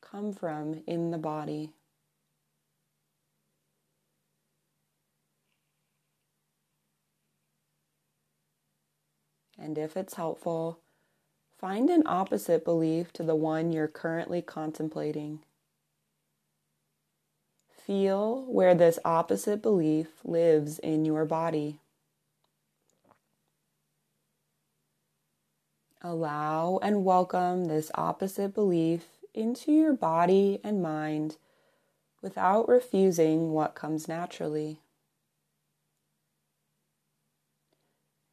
come 0.00 0.32
from 0.32 0.82
in 0.86 1.10
the 1.10 1.18
body? 1.18 1.72
And 9.60 9.76
if 9.76 9.96
it's 9.96 10.14
helpful, 10.14 10.78
find 11.58 11.90
an 11.90 12.02
opposite 12.06 12.64
belief 12.64 13.12
to 13.12 13.22
the 13.22 13.34
one 13.34 13.72
you're 13.72 13.88
currently 13.88 14.40
contemplating. 14.40 15.40
Feel 17.68 18.44
where 18.44 18.74
this 18.74 18.98
opposite 19.04 19.60
belief 19.60 20.08
lives 20.24 20.78
in 20.78 21.04
your 21.04 21.26
body. 21.26 21.78
Allow 26.02 26.78
and 26.82 27.04
welcome 27.04 27.66
this 27.66 27.90
opposite 27.94 28.54
belief 28.54 29.04
into 29.34 29.72
your 29.72 29.92
body 29.92 30.58
and 30.64 30.82
mind 30.82 31.36
without 32.22 32.68
refusing 32.68 33.52
what 33.52 33.74
comes 33.74 34.08
naturally. 34.08 34.79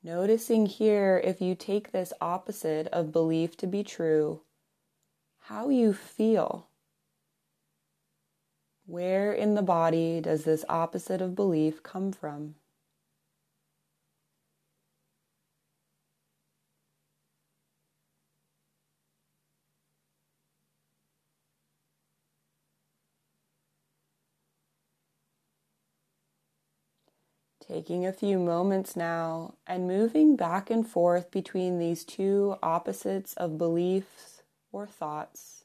Noticing 0.07 0.67
here 0.67 1.21
if 1.21 1.41
you 1.41 1.53
take 1.53 1.91
this 1.91 2.13
opposite 2.21 2.87
of 2.93 3.11
belief 3.11 3.57
to 3.57 3.67
be 3.67 3.83
true, 3.83 4.39
how 5.37 5.67
you 5.67 5.91
feel 5.91 6.69
where 8.85 9.33
in 9.33 9.55
the 9.55 9.61
body 9.61 10.21
does 10.21 10.45
this 10.45 10.63
opposite 10.69 11.21
of 11.21 11.35
belief 11.35 11.83
come 11.83 12.13
from? 12.13 12.55
Taking 27.77 28.07
a 28.07 28.11
few 28.11 28.39
moments 28.39 28.95
now 28.95 29.53
and 29.67 29.87
moving 29.87 30.35
back 30.35 30.71
and 30.71 30.83
forth 30.87 31.29
between 31.29 31.77
these 31.77 32.03
two 32.03 32.57
opposites 32.63 33.35
of 33.35 33.59
beliefs 33.59 34.41
or 34.71 34.87
thoughts. 34.87 35.63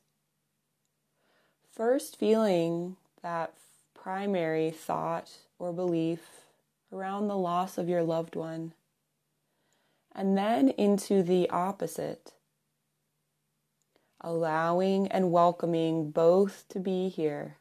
First, 1.74 2.18
feeling 2.18 2.96
that 3.22 3.54
primary 3.94 4.70
thought 4.70 5.30
or 5.58 5.72
belief 5.72 6.42
around 6.92 7.28
the 7.28 7.38
loss 7.38 7.78
of 7.78 7.88
your 7.88 8.02
loved 8.02 8.36
one, 8.36 8.74
and 10.14 10.36
then 10.36 10.68
into 10.68 11.22
the 11.22 11.48
opposite, 11.48 12.34
allowing 14.20 15.08
and 15.08 15.32
welcoming 15.32 16.10
both 16.10 16.66
to 16.68 16.78
be 16.78 17.08
here. 17.08 17.56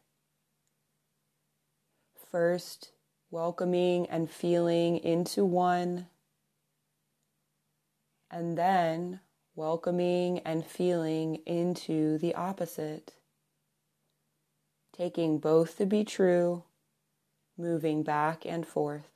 First, 2.30 2.92
welcoming 3.32 4.08
and 4.10 4.30
feeling 4.30 4.98
into 4.98 5.44
one, 5.44 6.08
and 8.30 8.58
then 8.58 9.20
welcoming 9.56 10.40
and 10.40 10.66
feeling 10.66 11.36
into 11.46 12.18
the 12.20 12.36
opposite 12.36 13.14
taking 15.02 15.40
both 15.40 15.78
to 15.78 15.86
be 15.86 16.04
true, 16.04 16.64
moving 17.58 18.04
back 18.04 18.46
and 18.46 18.68
forth. 18.68 19.08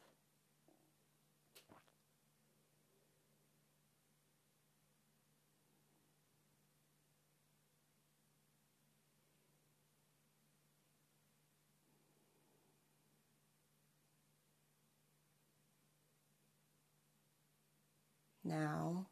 Now, 18.43 19.07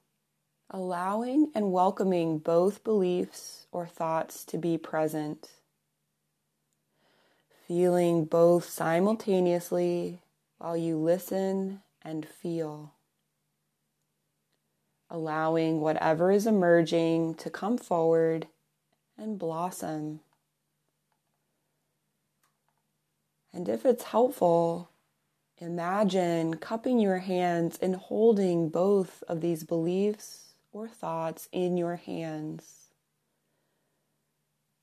allowing 0.73 1.51
and 1.53 1.71
welcoming 1.71 2.39
both 2.39 2.83
beliefs 2.83 3.67
or 3.71 3.86
thoughts 3.86 4.43
to 4.43 4.57
be 4.57 4.77
present 4.77 5.47
feeling 7.67 8.25
both 8.25 8.67
simultaneously 8.67 10.19
while 10.57 10.75
you 10.75 10.97
listen 10.97 11.81
and 12.01 12.23
feel. 12.25 12.93
Allowing 15.09 15.79
whatever 15.79 16.31
is 16.31 16.45
emerging 16.45 17.36
to 17.36 17.49
come 17.49 17.77
forward 17.77 18.47
and 19.17 19.39
blossom. 19.39 20.19
And 23.53 23.69
if 23.69 23.86
it's 23.86 24.03
helpful, 24.05 24.89
imagine 25.59 26.55
cupping 26.57 26.99
your 26.99 27.19
hands 27.19 27.77
and 27.81 27.95
holding 27.95 28.69
both 28.69 29.23
of 29.27 29.41
these 29.41 29.63
beliefs 29.63 30.52
or 30.73 30.88
thoughts 30.88 31.47
in 31.51 31.77
your 31.77 31.95
hands. 31.95 32.89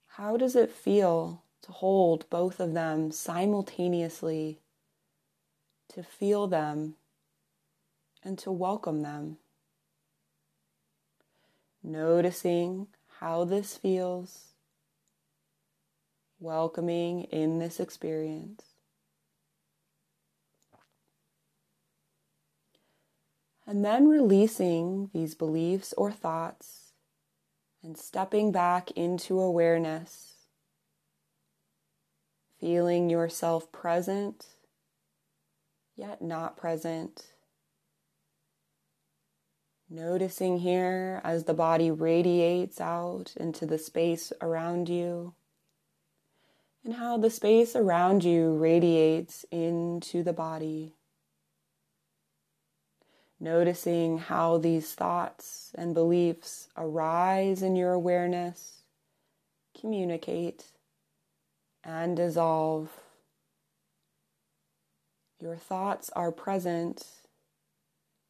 How 0.07 0.37
does 0.37 0.57
it 0.57 0.71
feel 0.71 1.43
to 1.63 1.73
hold 1.73 2.29
both 2.31 2.61
of 2.61 2.73
them 2.73 3.11
simultaneously, 3.11 4.61
to 5.93 6.03
feel 6.03 6.47
them, 6.47 6.95
and 8.23 8.39
to 8.39 8.51
welcome 8.51 9.03
them. 9.03 9.39
Noticing 11.83 12.89
how 13.19 13.45
this 13.45 13.77
feels, 13.77 14.53
welcoming 16.39 17.25
in 17.25 17.59
this 17.59 17.81
experience. 17.81 18.70
And 23.71 23.85
then 23.85 24.09
releasing 24.09 25.11
these 25.13 25.37
beliefs 25.37 25.95
or 25.97 26.11
thoughts 26.11 26.93
and 27.85 27.97
stepping 27.97 28.51
back 28.51 28.91
into 28.91 29.39
awareness 29.39 30.31
feeling 32.61 33.09
yourself 33.09 33.71
present, 33.71 34.47
yet 35.95 36.21
not 36.21 36.57
present. 36.57 37.27
Noticing 39.89 40.59
here 40.59 41.21
as 41.23 41.45
the 41.45 41.55
body 41.55 41.93
radiates 41.93 42.81
out 42.81 43.35
into 43.37 43.67
the 43.67 43.79
space 43.79 44.33
around 44.41 44.89
you, 44.89 45.35
and 46.85 46.95
how 46.95 47.19
the 47.19 47.31
space 47.31 47.77
around 47.77 48.25
you 48.25 48.57
radiates 48.57 49.45
into 49.53 50.25
the 50.25 50.33
body. 50.33 50.97
Noticing 53.43 54.19
how 54.19 54.59
these 54.59 54.93
thoughts 54.93 55.73
and 55.75 55.95
beliefs 55.95 56.69
arise 56.77 57.63
in 57.63 57.75
your 57.75 57.95
awareness, 57.95 58.83
communicate, 59.79 60.65
and 61.83 62.19
dissolve. 62.19 62.91
Your 65.41 65.57
thoughts 65.57 66.11
are 66.11 66.31
present, 66.31 67.07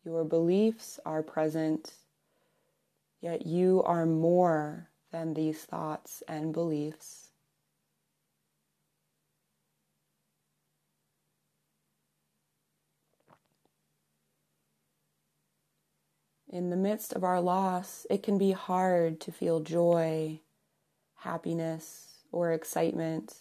your 0.04 0.22
beliefs 0.22 1.00
are 1.04 1.24
present, 1.24 1.94
yet 3.20 3.44
you 3.44 3.82
are 3.84 4.06
more 4.06 4.90
than 5.10 5.34
these 5.34 5.64
thoughts 5.64 6.22
and 6.28 6.52
beliefs. 6.52 7.29
In 16.52 16.70
the 16.70 16.76
midst 16.76 17.12
of 17.12 17.22
our 17.22 17.40
loss, 17.40 18.08
it 18.10 18.24
can 18.24 18.36
be 18.36 18.50
hard 18.50 19.20
to 19.20 19.30
feel 19.30 19.60
joy, 19.60 20.40
happiness, 21.18 22.24
or 22.32 22.52
excitement, 22.52 23.36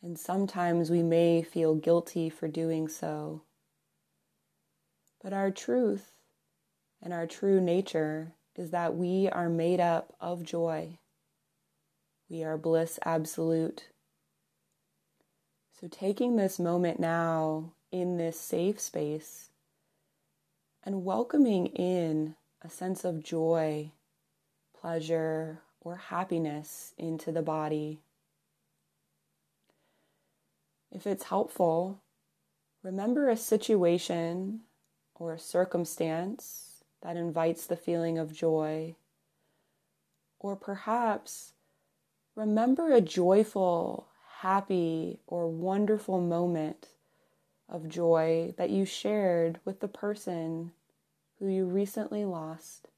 and 0.00 0.16
sometimes 0.16 0.88
we 0.88 1.02
may 1.02 1.42
feel 1.42 1.74
guilty 1.74 2.30
for 2.30 2.46
doing 2.46 2.86
so. 2.86 3.42
But 5.20 5.32
our 5.32 5.50
truth 5.50 6.12
and 7.02 7.12
our 7.12 7.26
true 7.26 7.60
nature 7.60 8.34
is 8.54 8.70
that 8.70 8.94
we 8.94 9.28
are 9.28 9.48
made 9.48 9.80
up 9.80 10.14
of 10.20 10.44
joy. 10.44 10.98
We 12.30 12.44
are 12.44 12.56
bliss 12.56 13.00
absolute. 13.04 13.88
So, 15.80 15.88
taking 15.88 16.36
this 16.36 16.60
moment 16.60 17.00
now 17.00 17.72
in 17.90 18.16
this 18.16 18.38
safe 18.38 18.78
space 18.78 19.50
and 20.86 21.04
welcoming 21.04 21.66
in 21.66 22.36
a 22.62 22.70
sense 22.70 23.04
of 23.04 23.22
joy, 23.22 23.90
pleasure, 24.80 25.60
or 25.80 25.96
happiness 25.96 26.94
into 26.96 27.32
the 27.32 27.42
body. 27.42 27.98
If 30.92 31.04
it's 31.04 31.24
helpful, 31.24 32.02
remember 32.84 33.28
a 33.28 33.36
situation 33.36 34.60
or 35.16 35.32
a 35.32 35.40
circumstance 35.40 36.84
that 37.02 37.16
invites 37.16 37.66
the 37.66 37.76
feeling 37.76 38.16
of 38.16 38.32
joy. 38.32 38.94
Or 40.38 40.54
perhaps 40.54 41.54
remember 42.36 42.92
a 42.92 43.00
joyful, 43.00 44.06
happy, 44.38 45.18
or 45.26 45.48
wonderful 45.48 46.20
moment 46.20 46.86
of 47.68 47.88
joy 47.88 48.54
that 48.56 48.70
you 48.70 48.84
shared 48.84 49.58
with 49.64 49.80
the 49.80 49.88
person 49.88 50.72
who 51.38 51.48
you 51.48 51.64
recently 51.64 52.24
lost. 52.24 52.88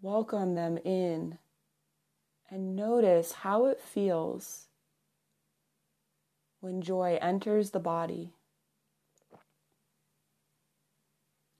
Welcome 0.00 0.54
them 0.54 0.78
in 0.84 1.38
and 2.50 2.76
notice 2.76 3.32
how 3.32 3.66
it 3.66 3.80
feels 3.80 4.66
when 6.60 6.80
joy 6.82 7.18
enters 7.20 7.70
the 7.70 7.80
body. 7.80 8.32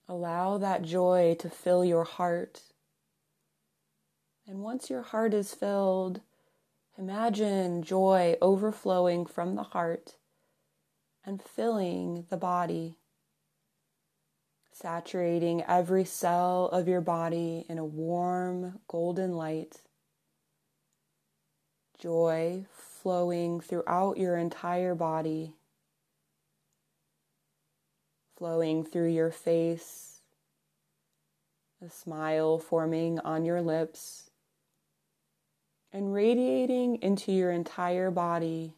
Allow 0.08 0.58
that 0.58 0.82
joy 0.82 1.36
to 1.40 1.50
fill 1.50 1.84
your 1.84 2.04
heart. 2.04 2.62
And 4.46 4.60
once 4.60 4.88
your 4.88 5.02
heart 5.02 5.34
is 5.34 5.52
filled, 5.52 6.22
Imagine 6.98 7.84
joy 7.84 8.36
overflowing 8.42 9.24
from 9.24 9.54
the 9.54 9.62
heart 9.62 10.16
and 11.24 11.40
filling 11.40 12.26
the 12.28 12.36
body, 12.36 12.96
saturating 14.72 15.62
every 15.62 16.04
cell 16.04 16.66
of 16.72 16.88
your 16.88 17.00
body 17.00 17.64
in 17.68 17.78
a 17.78 17.84
warm 17.84 18.80
golden 18.88 19.36
light. 19.36 19.82
Joy 22.00 22.66
flowing 22.72 23.60
throughout 23.60 24.18
your 24.18 24.36
entire 24.36 24.96
body, 24.96 25.54
flowing 28.36 28.84
through 28.84 29.10
your 29.10 29.30
face, 29.30 30.20
a 31.80 31.88
smile 31.88 32.58
forming 32.58 33.20
on 33.20 33.44
your 33.44 33.62
lips 33.62 34.27
and 35.92 36.12
radiating 36.12 36.96
into 37.02 37.32
your 37.32 37.50
entire 37.50 38.10
body. 38.10 38.74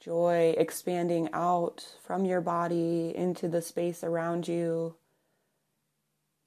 Joy 0.00 0.54
expanding 0.56 1.28
out 1.32 1.96
from 2.04 2.24
your 2.24 2.40
body 2.40 3.12
into 3.14 3.48
the 3.48 3.62
space 3.62 4.04
around 4.04 4.46
you, 4.46 4.94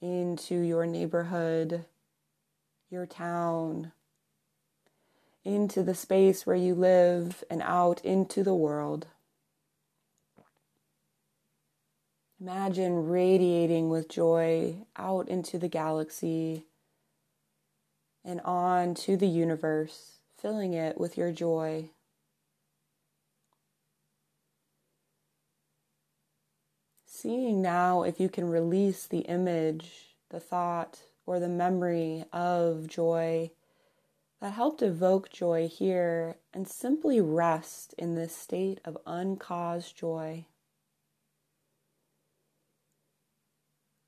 into 0.02 0.56
your 0.56 0.86
neighborhood, 0.86 1.86
your 2.90 3.06
town, 3.06 3.92
into 5.44 5.84
the 5.84 5.96
space 5.96 6.46
where 6.46 6.56
you 6.56 6.76
live, 6.76 7.44
and 7.50 7.62
out 7.62 8.04
into 8.06 8.44
the 8.44 8.56
world. 8.56 9.08
Imagine 12.40 13.08
radiating 13.08 13.90
with 13.90 14.10
joy 14.10 14.76
out 14.96 15.28
into 15.28 15.60
the 15.60 15.68
galaxy 15.68 16.66
and 18.24 18.42
on 18.42 18.94
to 18.94 19.18
the 19.18 19.28
universe, 19.28 20.20
filling 20.38 20.74
it 20.74 21.00
with 21.00 21.18
your 21.18 21.32
joy. 21.32 21.90
Seeing 27.06 27.62
now 27.62 28.04
if 28.04 28.20
you 28.20 28.30
can 28.30 28.50
release 28.50 29.06
the 29.06 29.20
image, 29.20 30.16
the 30.30 30.40
thought, 30.40 31.02
or 31.26 31.40
the 31.40 31.48
memory 31.50 32.26
of 32.34 32.88
joy 32.88 33.52
that 34.42 34.54
helped 34.54 34.82
evoke 34.82 35.30
joy 35.30 35.68
here 35.68 36.38
and 36.52 36.68
simply 36.68 37.22
rest 37.22 37.94
in 37.98 38.16
this 38.16 38.36
state 38.36 38.82
of 38.84 38.98
uncaused 39.06 39.96
joy. 39.96 40.46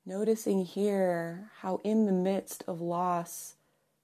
Noticing 0.06 0.66
here 0.66 1.52
how, 1.60 1.80
in 1.84 2.08
the 2.08 2.12
midst 2.12 2.64
of 2.68 2.82
loss, 2.82 3.56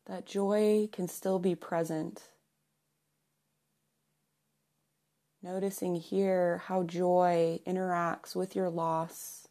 that 0.10 0.26
joy 0.26 0.89
can 0.91 1.08
still 1.08 1.38
be 1.38 1.54
present. 1.54 2.24
Noticing 5.43 5.95
here 5.95 6.63
how 6.65 6.82
joy 6.82 7.60
interacts 7.65 8.36
with 8.36 8.56
your 8.56 8.72
loss. 8.72 9.48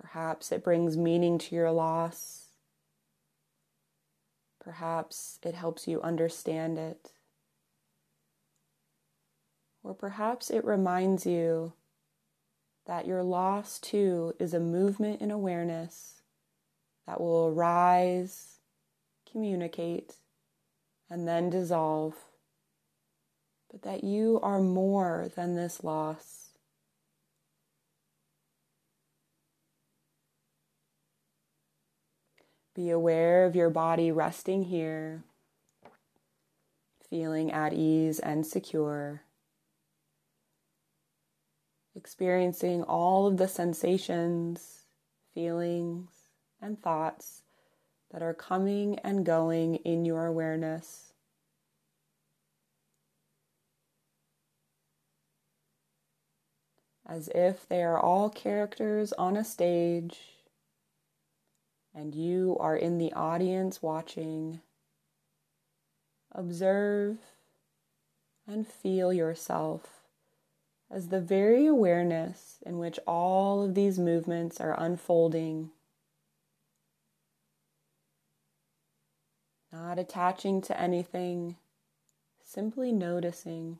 Perhaps 0.00 0.52
it 0.52 0.62
brings 0.62 0.96
meaning 0.96 1.36
to 1.38 1.54
your 1.56 1.72
loss. 1.72 2.44
Perhaps 4.60 5.40
it 5.42 5.54
helps 5.54 5.88
you 5.88 6.00
understand 6.00 6.78
it. 6.78 7.10
Or 9.82 9.94
perhaps 9.94 10.48
it 10.48 10.64
reminds 10.64 11.26
you 11.26 11.72
that 12.86 13.06
your 13.06 13.24
loss 13.24 13.80
too 13.80 14.32
is 14.38 14.54
a 14.54 14.60
movement 14.60 15.20
in 15.20 15.32
awareness 15.32 16.15
that 17.06 17.20
will 17.20 17.48
arise, 17.48 18.58
communicate, 19.30 20.14
and 21.08 21.26
then 21.26 21.50
dissolve, 21.50 22.14
but 23.70 23.82
that 23.82 24.02
you 24.02 24.40
are 24.42 24.60
more 24.60 25.30
than 25.36 25.54
this 25.54 25.84
loss. 25.84 26.50
Be 32.74 32.90
aware 32.90 33.46
of 33.46 33.56
your 33.56 33.70
body 33.70 34.12
resting 34.12 34.64
here, 34.64 35.22
feeling 37.08 37.50
at 37.50 37.72
ease 37.72 38.18
and 38.18 38.44
secure, 38.44 39.22
experiencing 41.94 42.82
all 42.82 43.26
of 43.26 43.38
the 43.38 43.48
sensations, 43.48 44.82
feelings, 45.32 46.15
and 46.60 46.80
thoughts 46.80 47.42
that 48.12 48.22
are 48.22 48.34
coming 48.34 48.98
and 49.00 49.26
going 49.26 49.76
in 49.76 50.04
your 50.04 50.26
awareness. 50.26 51.12
As 57.08 57.28
if 57.34 57.68
they 57.68 57.82
are 57.82 58.00
all 58.00 58.28
characters 58.28 59.12
on 59.12 59.36
a 59.36 59.44
stage, 59.44 60.18
and 61.94 62.14
you 62.14 62.56
are 62.60 62.76
in 62.76 62.98
the 62.98 63.12
audience 63.12 63.82
watching, 63.82 64.60
observe 66.32 67.18
and 68.46 68.66
feel 68.66 69.12
yourself 69.12 70.00
as 70.90 71.08
the 71.08 71.20
very 71.20 71.66
awareness 71.66 72.58
in 72.64 72.78
which 72.78 72.98
all 73.06 73.62
of 73.62 73.74
these 73.74 73.98
movements 73.98 74.60
are 74.60 74.78
unfolding, 74.78 75.70
not 79.76 79.98
attaching 79.98 80.62
to 80.62 80.80
anything, 80.80 81.56
simply 82.42 82.92
noticing. 82.92 83.78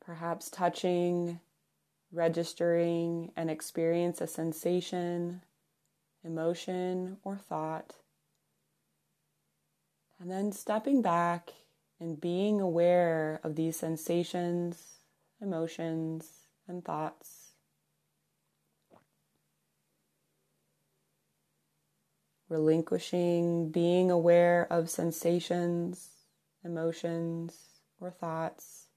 Perhaps 0.00 0.48
touching, 0.48 1.40
registering, 2.10 3.32
and 3.36 3.50
experience 3.50 4.20
a 4.22 4.26
sensation, 4.26 5.42
emotion, 6.24 7.18
or 7.22 7.36
thought. 7.36 7.96
And 10.18 10.30
then 10.30 10.52
stepping 10.52 11.02
back 11.02 11.50
and 12.00 12.18
being 12.18 12.62
aware 12.62 13.40
of 13.44 13.56
these 13.56 13.76
sensations, 13.76 15.00
emotions, 15.40 16.30
and 16.66 16.82
thoughts. 16.82 17.39
Relinquishing 22.50 23.70
being 23.70 24.10
aware 24.10 24.66
of 24.70 24.90
sensations, 24.90 26.10
emotions, 26.62 27.56
or 27.98 28.10
thoughts, 28.10 28.88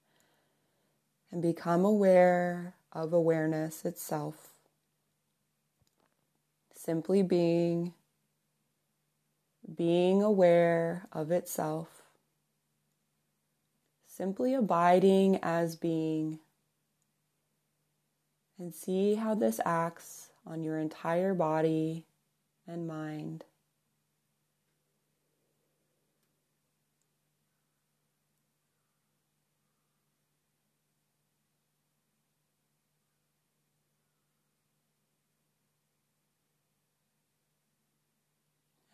and 1.31 1.41
become 1.41 1.85
aware 1.85 2.75
of 2.91 3.13
awareness 3.13 3.85
itself. 3.85 4.49
Simply 6.75 7.23
being, 7.23 7.93
being 9.73 10.21
aware 10.21 11.07
of 11.13 11.31
itself 11.31 12.03
simply 14.13 14.53
abiding 14.53 15.39
as 15.41 15.75
being. 15.75 16.39
And 18.59 18.73
see 18.73 19.15
how 19.15 19.33
this 19.33 19.59
acts 19.65 20.29
on 20.45 20.63
your 20.63 20.77
entire 20.77 21.33
body 21.33 22.05
and 22.67 22.87
mind. 22.87 23.45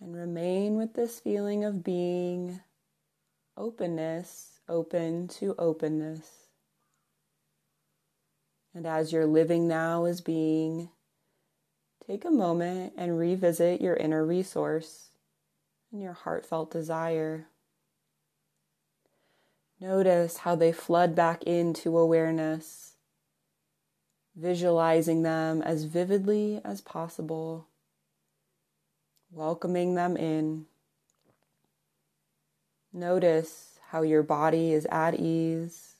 And 0.01 0.15
remain 0.15 0.77
with 0.77 0.93
this 0.93 1.19
feeling 1.19 1.65
of 1.65 1.83
being, 1.83 2.61
openness, 3.57 4.59
open 4.69 5.27
to 5.27 5.55
openness. 5.59 6.47
And 8.73 8.87
as 8.87 9.11
you're 9.11 9.25
living 9.25 9.67
now 9.67 10.05
as 10.05 10.21
being, 10.21 10.89
take 12.05 12.25
a 12.25 12.31
moment 12.31 12.93
and 12.97 13.17
revisit 13.17 13.81
your 13.81 13.95
inner 13.95 14.25
resource 14.25 15.09
and 15.91 16.01
your 16.01 16.13
heartfelt 16.13 16.71
desire. 16.71 17.47
Notice 19.79 20.37
how 20.37 20.55
they 20.55 20.71
flood 20.71 21.15
back 21.15 21.43
into 21.43 21.97
awareness, 21.97 22.93
visualizing 24.35 25.23
them 25.23 25.61
as 25.61 25.85
vividly 25.85 26.59
as 26.65 26.81
possible, 26.81 27.67
welcoming 29.31 29.95
them 29.95 30.17
in. 30.17 30.65
Notice 32.91 33.79
how 33.89 34.01
your 34.01 34.23
body 34.23 34.73
is 34.73 34.85
at 34.91 35.15
ease, 35.15 35.93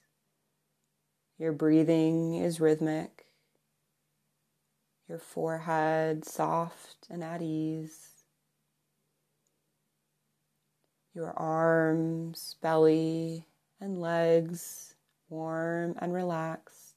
your 1.38 1.54
breathing 1.54 2.36
is 2.36 2.60
rhythmic, 2.60 3.19
your 5.10 5.17
forehead 5.17 6.24
soft 6.24 7.08
and 7.10 7.24
at 7.24 7.41
ease, 7.41 8.24
your 11.13 11.34
arms, 11.36 12.56
belly, 12.62 13.48
and 13.82 14.00
legs 14.00 14.93
warm 15.28 15.95
and 16.00 16.13
relaxed. 16.13 16.95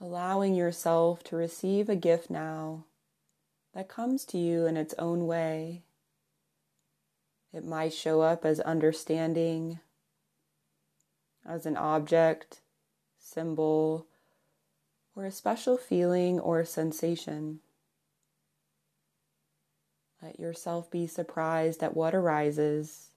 Allowing 0.00 0.54
yourself 0.54 1.22
to 1.24 1.36
receive 1.36 1.88
a 1.88 1.96
gift 1.96 2.28
now 2.28 2.84
that 3.72 3.88
comes 3.88 4.24
to 4.26 4.38
you 4.38 4.66
in 4.66 4.76
its 4.76 4.94
own 4.98 5.26
way 5.26 5.84
it 7.52 7.64
might 7.64 7.92
show 7.92 8.20
up 8.20 8.44
as 8.44 8.60
understanding, 8.60 9.80
as 11.44 11.66
an 11.66 11.76
object, 11.76 12.60
symbol, 13.18 14.06
or 15.14 15.24
a 15.24 15.32
special 15.32 15.76
feeling 15.76 16.38
or 16.38 16.64
sensation. 16.64 17.60
Let 20.22 20.38
yourself 20.38 20.90
be 20.90 21.06
surprised 21.06 21.82
at 21.82 21.96
what 21.96 22.14
arises 22.14 23.10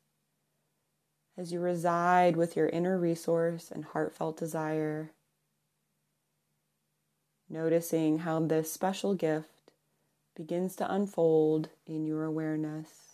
as 1.37 1.51
you 1.51 1.59
reside 1.59 2.35
with 2.35 2.55
your 2.55 2.69
inner 2.69 2.97
resource 2.97 3.71
and 3.71 3.85
heartfelt 3.85 4.37
desire, 4.37 5.11
noticing 7.49 8.19
how 8.19 8.39
this 8.39 8.71
special 8.71 9.15
gift 9.15 9.49
begins 10.35 10.75
to 10.75 10.93
unfold 10.93 11.69
in 11.85 12.05
your 12.05 12.23
awareness. 12.23 13.12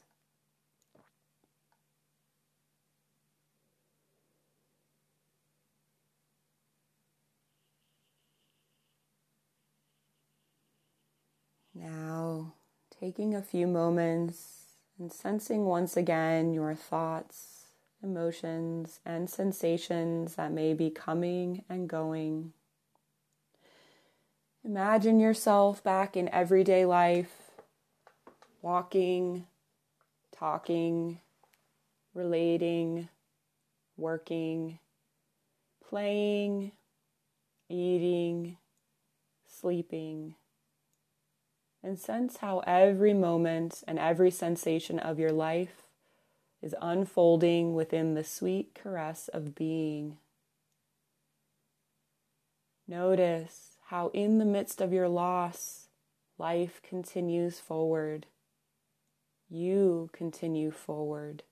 Now, 11.81 12.55
taking 12.99 13.33
a 13.33 13.41
few 13.41 13.65
moments 13.65 14.65
and 14.97 15.13
sensing 15.13 15.65
once 15.65 15.95
again 15.95 16.53
your 16.53 16.75
thoughts, 16.75 17.67
emotions, 18.03 18.99
and 19.05 19.29
sensations 19.29 20.35
that 20.35 20.51
may 20.51 20.73
be 20.73 20.89
coming 20.89 21.63
and 21.69 21.87
going. 21.87 22.51
Imagine 24.65 25.21
yourself 25.21 25.81
back 25.81 26.17
in 26.17 26.27
everyday 26.33 26.83
life, 26.83 27.51
walking, 28.61 29.45
talking, 30.37 31.21
relating, 32.13 33.07
working, 33.95 34.79
playing, 35.87 36.73
eating, 37.69 38.57
sleeping 39.47 40.35
and 41.83 41.97
sense 41.97 42.37
how 42.37 42.59
every 42.59 43.13
moment 43.13 43.83
and 43.87 43.97
every 43.97 44.31
sensation 44.31 44.99
of 44.99 45.19
your 45.19 45.31
life 45.31 45.83
is 46.61 46.75
unfolding 46.81 47.73
within 47.73 48.13
the 48.13 48.23
sweet 48.23 48.73
caress 48.73 49.29
of 49.29 49.55
being. 49.55 50.17
Notice 52.87 53.77
how, 53.87 54.09
in 54.13 54.39
the 54.39 54.45
midst 54.45 54.81
of 54.81 54.91
your 54.91 55.07
loss, 55.07 55.87
life 56.37 56.81
continues 56.81 57.59
forward. 57.59 58.25
You 59.49 60.09
continue 60.11 60.71
forward. 60.71 61.43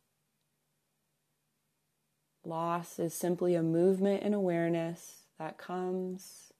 Loss 2.43 2.99
is 2.99 3.13
simply 3.13 3.55
a 3.55 3.63
movement 3.63 4.23
in 4.23 4.33
awareness 4.33 5.23
that 5.37 5.57
comes, 5.57 6.53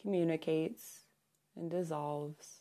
communicates, 0.00 1.00
and 1.56 1.70
dissolves. 1.70 2.60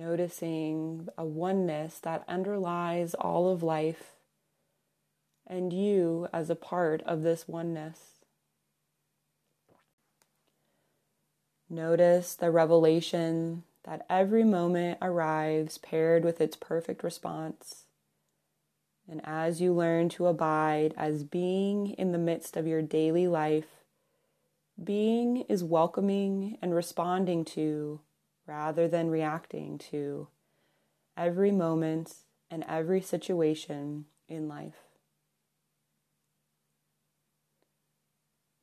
Noticing 0.00 1.06
a 1.18 1.24
oneness 1.26 1.98
that 1.98 2.24
underlies 2.26 3.12
all 3.14 3.52
of 3.52 3.62
life 3.62 4.14
and 5.46 5.72
you 5.74 6.26
as 6.32 6.48
a 6.48 6.54
part 6.54 7.02
of 7.02 7.22
this 7.22 7.46
oneness. 7.46 7.98
Notice 11.68 12.34
the 12.34 12.50
revelation 12.50 13.64
that 13.84 14.06
every 14.08 14.42
moment 14.42 14.98
arrives 15.02 15.76
paired 15.76 16.24
with 16.24 16.40
its 16.40 16.56
perfect 16.56 17.04
response. 17.04 17.84
And 19.08 19.20
as 19.24 19.60
you 19.60 19.74
learn 19.74 20.08
to 20.10 20.28
abide 20.28 20.94
as 20.96 21.24
being 21.24 21.88
in 21.90 22.12
the 22.12 22.18
midst 22.18 22.56
of 22.56 22.66
your 22.66 22.80
daily 22.80 23.28
life, 23.28 23.84
being 24.82 25.42
is 25.48 25.62
welcoming 25.62 26.56
and 26.62 26.74
responding 26.74 27.44
to 27.46 28.00
rather 28.50 28.88
than 28.88 29.08
reacting 29.08 29.78
to 29.78 30.26
every 31.16 31.52
moment 31.52 32.14
and 32.50 32.64
every 32.68 33.00
situation 33.00 34.06
in 34.28 34.48
life. 34.48 34.74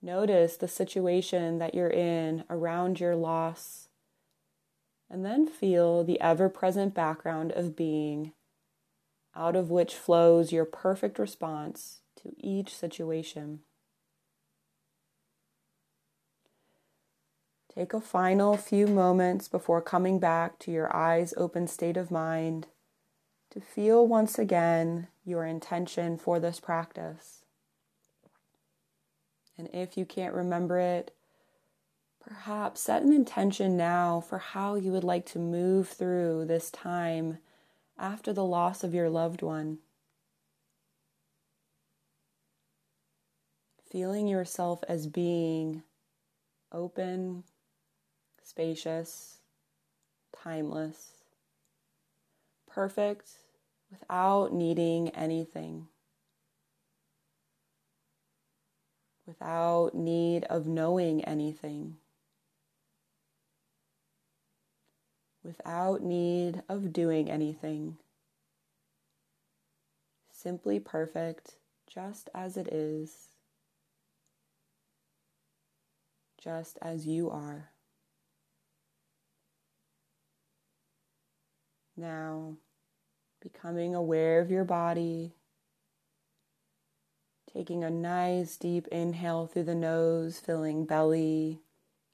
Notice 0.02 0.58
the 0.58 0.68
situation 0.68 1.58
that 1.60 1.74
you're 1.74 1.90
in 1.90 2.44
around 2.50 3.00
your 3.00 3.16
loss, 3.16 3.88
and 5.10 5.26
then 5.26 5.48
feel 5.48 6.04
the 6.04 6.20
ever 6.20 6.50
present 6.50 6.94
background 6.94 7.54
of 7.54 7.78
being, 7.78 8.34
out 9.34 9.56
of 9.56 9.70
which 9.72 9.96
flows 9.96 10.52
your 10.52 10.66
perfect 10.66 11.18
response 11.18 12.02
to 12.22 12.34
each 12.38 12.76
situation. 12.76 13.62
Take 17.78 17.94
a 17.94 18.02
final 18.02 18.58
few 18.58 18.88
moments 18.88 19.48
before 19.48 19.84
coming 19.84 20.18
back 20.18 20.58
to 20.60 20.72
your 20.72 20.92
eyes 20.96 21.36
open 21.38 21.68
state 21.68 21.96
of 21.96 22.10
mind 22.10 22.66
to 23.52 23.62
feel 23.62 24.08
once 24.08 24.40
again 24.40 25.10
your 25.24 25.46
intention 25.46 26.18
for 26.18 26.40
this 26.40 26.60
practice. 26.60 27.46
And 29.60 29.70
if 29.72 29.96
you 29.96 30.08
can't 30.08 30.34
remember 30.34 30.80
it, 30.80 31.14
perhaps 32.20 32.82
set 32.82 33.04
an 33.04 33.14
intention 33.14 33.78
now 33.78 34.22
for 34.22 34.40
how 34.40 34.74
you 34.74 34.92
would 34.92 35.04
like 35.04 35.28
to 35.28 35.38
move 35.38 35.88
through 35.88 36.46
this 36.46 36.72
time 36.72 37.38
after 37.96 38.34
the 38.34 38.44
loss 38.44 38.84
of 38.84 38.96
your 38.96 39.12
loved 39.12 39.44
one. 39.44 39.78
Feeling 43.88 44.28
yourself 44.28 44.84
as 44.90 45.06
being 45.06 45.84
open 46.72 47.44
spacious, 48.48 49.40
timeless, 50.42 51.12
perfect 52.66 53.30
without 53.92 54.54
needing 54.54 55.10
anything, 55.10 55.88
without 59.26 59.94
need 59.94 60.46
of 60.46 60.66
knowing 60.66 61.24
anything, 61.26 61.98
without 65.44 66.02
need 66.02 66.62
of 66.70 66.94
doing 66.94 67.30
anything. 67.30 67.98
Simply 70.32 70.80
perfect, 70.80 71.58
just 71.86 72.30
as 72.34 72.56
it 72.56 72.70
is, 72.70 73.28
just 76.42 76.78
as 76.82 77.06
you 77.06 77.30
are. 77.30 77.72
Now, 82.00 82.58
becoming 83.42 83.96
aware 83.96 84.40
of 84.40 84.52
your 84.52 84.64
body, 84.64 85.34
taking 87.52 87.84
a 87.84 87.90
nice 87.90 88.56
deep 88.56 88.88
inhale 88.90 89.48
through 89.48 89.64
the 89.64 89.74
nose, 89.74 90.40
filling 90.40 90.86
belly, 90.86 91.60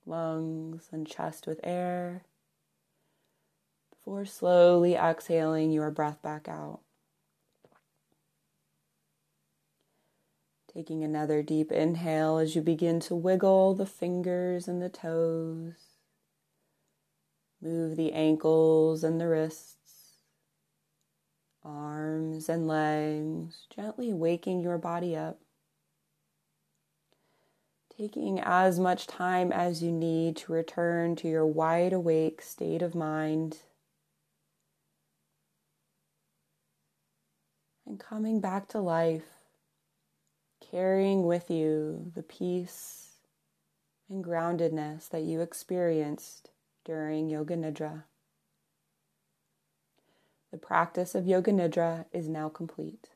lungs, 0.06 0.88
and 0.94 1.06
chest 1.06 1.48
with 1.48 1.60
air, 1.66 2.24
before 3.90 4.24
slowly 4.24 4.96
exhaling 4.96 5.72
your 5.72 5.92
breath 5.92 6.22
back 6.22 6.48
out. 6.48 6.80
Taking 10.74 11.04
another 11.04 11.44
deep 11.44 11.74
inhale 11.74 12.38
as 12.38 12.56
you 12.56 12.62
begin 12.62 13.02
to 13.02 13.16
wiggle 13.16 13.76
the 13.76 13.86
fingers 13.86 14.68
and 14.70 14.82
the 14.82 14.90
toes. 14.90 15.93
Move 17.64 17.96
the 17.96 18.12
ankles 18.12 19.06
and 19.06 19.22
the 19.22 19.28
wrists, 19.30 20.18
arms 21.64 22.50
and 22.50 22.68
legs, 22.68 23.68
gently 23.74 24.12
waking 24.12 24.60
your 24.60 24.78
body 24.78 25.16
up. 25.16 25.40
Taking 27.98 28.38
as 28.42 28.82
much 28.82 29.08
time 29.08 29.54
as 29.54 29.82
you 29.82 29.94
need 29.94 30.36
to 30.38 30.52
return 30.52 31.16
to 31.18 31.30
your 31.30 31.46
wide 31.46 31.94
awake 31.94 32.42
state 32.42 32.82
of 32.82 32.96
mind. 32.96 33.60
And 37.86 37.98
coming 37.98 38.42
back 38.42 38.68
to 38.70 38.80
life, 38.80 39.38
carrying 40.70 41.26
with 41.26 41.50
you 41.50 42.12
the 42.14 42.24
peace 42.24 43.20
and 44.10 44.22
groundedness 44.22 45.08
that 45.12 45.22
you 45.22 45.40
experienced 45.40 46.50
during 46.86 47.30
Yoga 47.30 47.56
Nidra. 47.58 48.04
The 50.52 50.58
practice 50.58 51.16
of 51.16 51.26
Yoga 51.28 51.52
Nidra 51.52 52.06
is 52.12 52.30
now 52.30 52.50
complete. 52.50 53.13